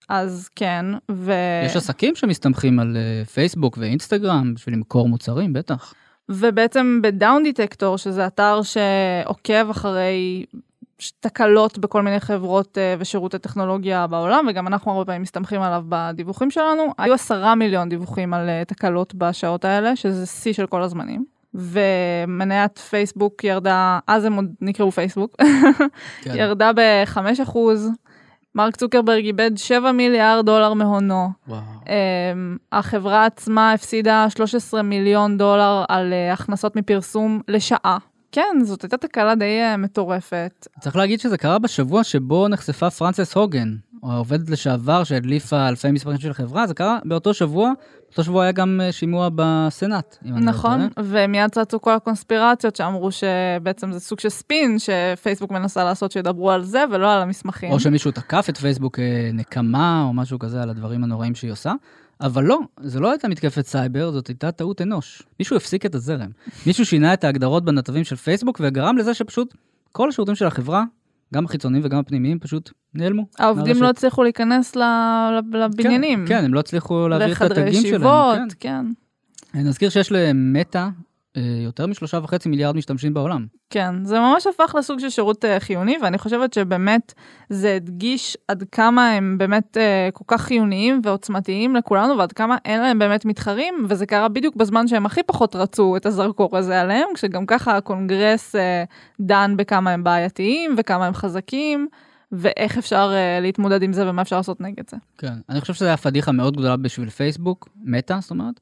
אז 0.09 0.49
כן, 0.57 0.85
ו... 1.11 1.33
יש 1.67 1.77
עסקים 1.77 2.15
שמסתמכים 2.15 2.79
על 2.79 2.97
אה, 2.97 3.25
פייסבוק 3.25 3.79
ואינסטגרם 3.81 4.55
בשביל 4.55 4.75
למכור 4.75 5.09
מוצרים, 5.09 5.53
בטח. 5.53 5.95
ובעצם 6.29 7.01
בדאון 7.03 7.43
דיטקטור, 7.43 7.99
שזה 7.99 8.27
אתר 8.27 8.61
שעוקב 8.63 9.71
אחרי 9.71 10.45
תקלות 11.21 11.79
בכל 11.79 12.03
מיני 12.03 12.21
חברות 12.21 12.79
uh, 12.79 13.01
ושירותי 13.01 13.39
טכנולוגיה 13.39 14.07
בעולם, 14.07 14.47
וגם 14.51 14.67
אנחנו 14.67 14.93
הרבה 14.93 15.05
פעמים 15.05 15.23
מסתמכים 15.23 15.61
עליו 15.61 15.85
בדיווחים 15.89 16.51
שלנו, 16.51 16.93
היו 16.99 17.15
עשרה 17.15 17.55
מיליון 17.55 17.89
דיווחים 17.89 18.35
על 18.35 18.49
uh, 18.49 18.65
תקלות 18.65 19.15
בשעות 19.15 19.65
האלה, 19.65 19.97
שזה 19.97 20.27
שיא 20.27 20.53
של 20.53 20.67
כל 20.67 20.83
הזמנים. 20.83 21.25
ומניית 21.55 22.79
פייסבוק 22.79 23.45
ירדה, 23.45 23.99
אז 24.07 24.25
הם 24.25 24.35
עוד 24.35 24.47
נקראו 24.61 24.93
פייסבוק, 24.93 25.37
כן. 26.23 26.35
ירדה 26.39 26.71
ב-5%. 26.73 27.59
מרק 28.59 28.77
צוקרברג 28.77 29.25
איבד 29.25 29.51
7 29.57 29.93
מיליארד 29.93 30.47
דולר 30.47 30.75
מהונו. 30.75 31.29
וואו. 31.49 31.61
Um, 31.85 31.89
החברה 32.73 33.27
עצמה 33.27 33.73
הפסידה 33.73 34.27
13 34.31 34.83
מיליון 34.83 35.39
דולר 35.39 35.85
על 35.89 36.13
uh, 36.13 36.33
הכנסות 36.33 36.77
מפרסום 36.77 37.41
לשעה. 37.49 37.99
כן, 38.33 38.57
זאת 38.63 38.83
הייתה 38.83 38.97
תקלה 38.97 39.35
די 39.35 39.61
uh, 39.75 39.77
מטורפת. 39.77 40.67
צריך 40.81 40.97
להגיד 40.97 41.21
שזה 41.21 41.39
קרה 41.39 41.59
בשבוע 41.59 42.05
שבו 42.05 42.49
נחשפה 42.49 42.91
פרנסס 42.91 43.35
הוגן, 43.35 43.75
או 44.03 44.13
העובדת 44.13 44.51
לשעבר 44.51 45.05
שהדליפה 45.05 45.69
אלפי 45.69 45.91
מספרים 45.91 46.19
של 46.19 46.33
חברה, 46.33 46.67
זה 46.67 46.75
קרה 46.75 46.99
באותו 47.05 47.35
שבוע, 47.35 47.73
באותו 48.09 48.25
שבוע 48.25 48.43
היה 48.43 48.53
גם 48.53 48.81
אה, 48.85 48.93
שימוע 48.93 49.29
בסנאט. 49.35 50.17
לא 50.23 50.41
נכון, 50.41 50.89
ומיד 50.99 51.51
צצו 51.51 51.81
כל 51.81 51.93
הקונספירציות 51.93 52.77
שאמרו 52.77 53.11
שבעצם 53.13 53.93
זה 53.93 54.01
סוג 54.01 54.21
של 54.21 54.29
ספין 54.29 54.77
שפייסבוק 54.79 55.51
מנסה 55.51 55.85
לעשות 55.85 56.13
שידברו 56.13 56.51
על 56.51 56.65
זה 56.65 56.85
ולא 56.93 57.13
על 57.13 57.23
המסמכים. 57.23 57.71
או 57.71 57.81
שמישהו 57.81 58.11
תקף 58.11 58.47
את 58.49 58.57
פייסבוק 58.57 58.99
אה, 58.99 59.31
נקמה 59.33 60.03
או 60.03 60.13
משהו 60.13 60.39
כזה 60.39 60.63
על 60.63 60.71
הדברים 60.71 61.05
הנוראים 61.05 61.35
שהיא 61.35 61.53
עושה. 61.53 61.73
אבל 62.21 62.45
לא, 62.45 62.59
זו 62.81 63.01
לא 63.01 63.11
הייתה 63.11 63.29
מתקפת 63.29 63.67
סייבר, 63.67 64.13
זאת 64.13 64.27
הייתה 64.27 64.53
טעות 64.53 64.83
אנוש. 64.83 65.23
מישהו 65.41 65.57
הפסיק 65.57 65.87
את 65.87 65.95
הזרם. 65.95 66.31
מישהו 66.67 66.87
שינה 66.87 67.15
את 67.15 67.25
ההגדרות 67.25 67.65
בנתבים 67.65 68.05
של 68.05 68.17
פייסבוק 68.17 68.61
וגרם 68.63 68.99
לזה 68.99 69.15
שפשוט 69.15 69.55
כל 69.93 70.09
השירותים 70.09 70.35
של 70.35 70.47
החברה 70.47 70.85
גם 71.35 71.45
החיצוניים 71.45 71.85
וגם 71.85 71.99
הפנימיים 71.99 72.39
פשוט 72.39 72.71
נעלמו. 72.95 73.27
העובדים 73.39 73.83
לא 73.83 73.89
הצליחו 73.89 74.23
להיכנס 74.23 74.77
לבניינים. 75.53 76.27
כן, 76.27 76.39
כן, 76.39 76.45
הם 76.45 76.55
לא 76.55 76.61
הצליחו 76.61 77.09
להעביר 77.09 77.33
את 77.33 77.43
התגים 77.43 77.57
שלהם. 77.57 77.65
לחדרי 77.65 77.89
ישיבות, 77.89 78.53
כן. 78.59 78.79
כן. 79.53 79.61
נזכיר 79.65 79.89
שיש 79.89 80.13
למטא 80.13 80.79
אה, 80.79 80.89
יותר 81.65 81.87
משלושה 81.87 82.19
וחצי 82.23 82.49
מיליארד 82.49 82.77
משתמשים 82.77 83.15
בעולם. 83.15 83.47
כן, 83.71 84.05
זה 84.05 84.19
ממש 84.19 84.47
הפך 84.47 84.75
לסוג 84.79 84.99
של 84.99 85.11
שירות 85.11 85.45
uh, 85.45 85.49
חיוני, 85.59 85.97
ואני 86.03 86.19
חושבת 86.19 86.53
שבאמת 86.53 87.15
זה 87.49 87.75
הדגיש 87.75 88.37
עד 88.49 88.65
כמה 88.73 89.11
הם 89.11 89.39
באמת 89.39 89.77
uh, 89.77 90.13
כל 90.13 90.25
כך 90.27 90.43
חיוניים 90.43 91.01
ועוצמתיים 91.05 91.77
לכולנו, 91.77 92.19
ועד 92.19 92.33
כמה 92.33 92.57
אין 92.65 92.81
להם 92.81 92.99
באמת 92.99 93.25
מתחרים, 93.25 93.87
וזה 93.89 94.07
קרה 94.07 94.29
בדיוק 94.29 94.57
בזמן 94.57 94.89
שהם 94.89 95.07
הכי 95.07 95.23
פחות 95.23 95.57
רצו 95.57 95.97
את 95.97 96.07
הזרקור 96.07 96.57
הזה 96.57 96.81
עליהם, 96.81 97.09
כשגם 97.15 97.47
ככה 97.47 97.77
הקונגרס 97.77 98.55
דן 99.21 99.55
בכמה 99.57 99.91
הם 99.91 100.05
בעייתיים 100.05 100.75
וכמה 100.79 101.07
הם 101.07 101.15
חזקים. 101.15 101.89
ואיך 102.33 102.79
אפשר 102.79 103.11
uh, 103.11 103.43
להתמודד 103.43 103.83
עם 103.83 103.93
זה 103.93 104.11
ומה 104.11 104.23
אפשר 104.23 104.37
לעשות 104.37 104.61
נגד 104.61 104.91
זה. 104.91 104.97
כן, 105.19 105.33
אני 105.49 105.61
חושב 105.61 105.75
שזו 105.75 105.87
הייתה 105.87 106.03
פדיחה 106.03 106.33
מאוד 106.33 106.57
גדולה 106.57 106.77
בשביל 106.77 107.11
פייסבוק, 107.11 107.69
מטא 107.85 108.21
זאת 108.21 108.31
אומרת, 108.31 108.61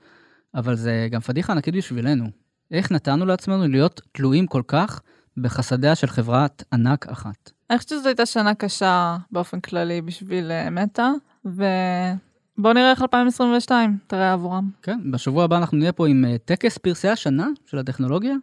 אבל 0.55 0.75
זה 0.75 1.09
גם 1.11 1.21
פדיחה 1.21 1.53
ענקית 1.53 1.75
בשבילנו. 1.75 2.46
איך 2.71 2.93
נתנו 2.93 3.27
לעצמנו 3.27 3.69
להיות 3.69 4.01
תלויים 4.13 4.47
כל 4.47 4.63
כך 4.69 5.01
בחסדיה 5.37 5.95
של 5.95 6.07
חברת 6.07 6.65
ענק 6.73 7.07
אחת? 7.07 7.51
אני 7.71 7.79
חושבת 7.79 7.89
שזו 7.89 8.09
הייתה 8.09 8.27
שנה 8.27 8.55
קשה 8.55 9.17
באופן 9.31 9.61
כללי 9.61 10.03
בשביל 10.03 10.51
uh, 10.51 10.71
מטא, 10.71 11.09
ובואו 11.45 12.75
נראה 12.75 12.91
איך 12.91 13.03
2022 13.03 13.99
תראה 14.07 14.33
עבורם. 14.33 14.71
כן, 14.83 15.11
בשבוע 15.11 15.45
הבא 15.45 15.57
אנחנו 15.57 15.79
נהיה 15.79 15.93
פה 15.93 16.09
עם 16.09 16.25
uh, 16.25 16.39
טקס 16.45 16.79
פרסי 16.79 17.09
השנה 17.09 17.49
של 17.67 17.79
הטכנולוגיה. 17.79 18.35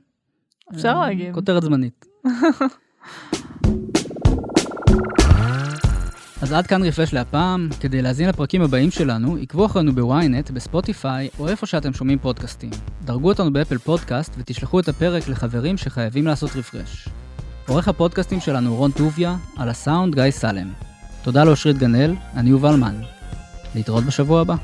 אפשר 0.73 0.93
uh, 0.93 1.05
להגיד. 1.05 1.33
כותרת 1.33 1.63
זמנית. 1.63 2.05
אז 6.43 6.51
עד 6.51 6.67
כאן 6.67 6.83
רפרש 6.83 7.13
להפעם. 7.13 7.69
כדי 7.79 8.01
להזין 8.01 8.29
לפרקים 8.29 8.61
הבאים 8.61 8.91
שלנו, 8.91 9.37
עקבו 9.41 9.65
אחרינו 9.65 9.95
בוויינט, 9.95 10.51
בספוטיפיי, 10.51 11.29
או 11.39 11.47
איפה 11.47 11.65
שאתם 11.65 11.93
שומעים 11.93 12.19
פודקאסטים. 12.19 12.69
דרגו 13.05 13.27
אותנו 13.27 13.53
באפל 13.53 13.77
פודקאסט 13.77 14.33
ותשלחו 14.37 14.79
את 14.79 14.87
הפרק 14.87 15.27
לחברים 15.27 15.77
שחייבים 15.77 16.27
לעשות 16.27 16.55
רפרש. 16.55 17.09
עורך 17.67 17.87
הפודקאסטים 17.87 18.39
שלנו 18.39 18.75
רון 18.75 18.91
טוביה, 18.91 19.35
על 19.57 19.69
הסאונד 19.69 20.15
גיא 20.15 20.31
סלם. 20.31 20.67
תודה 21.21 21.43
לאושרית 21.43 21.77
גנאל, 21.77 22.15
אני 22.35 22.49
יובל 22.49 22.75
מן. 22.75 22.95
להתראות 23.75 24.03
בשבוע 24.03 24.41
הבא. 24.41 24.55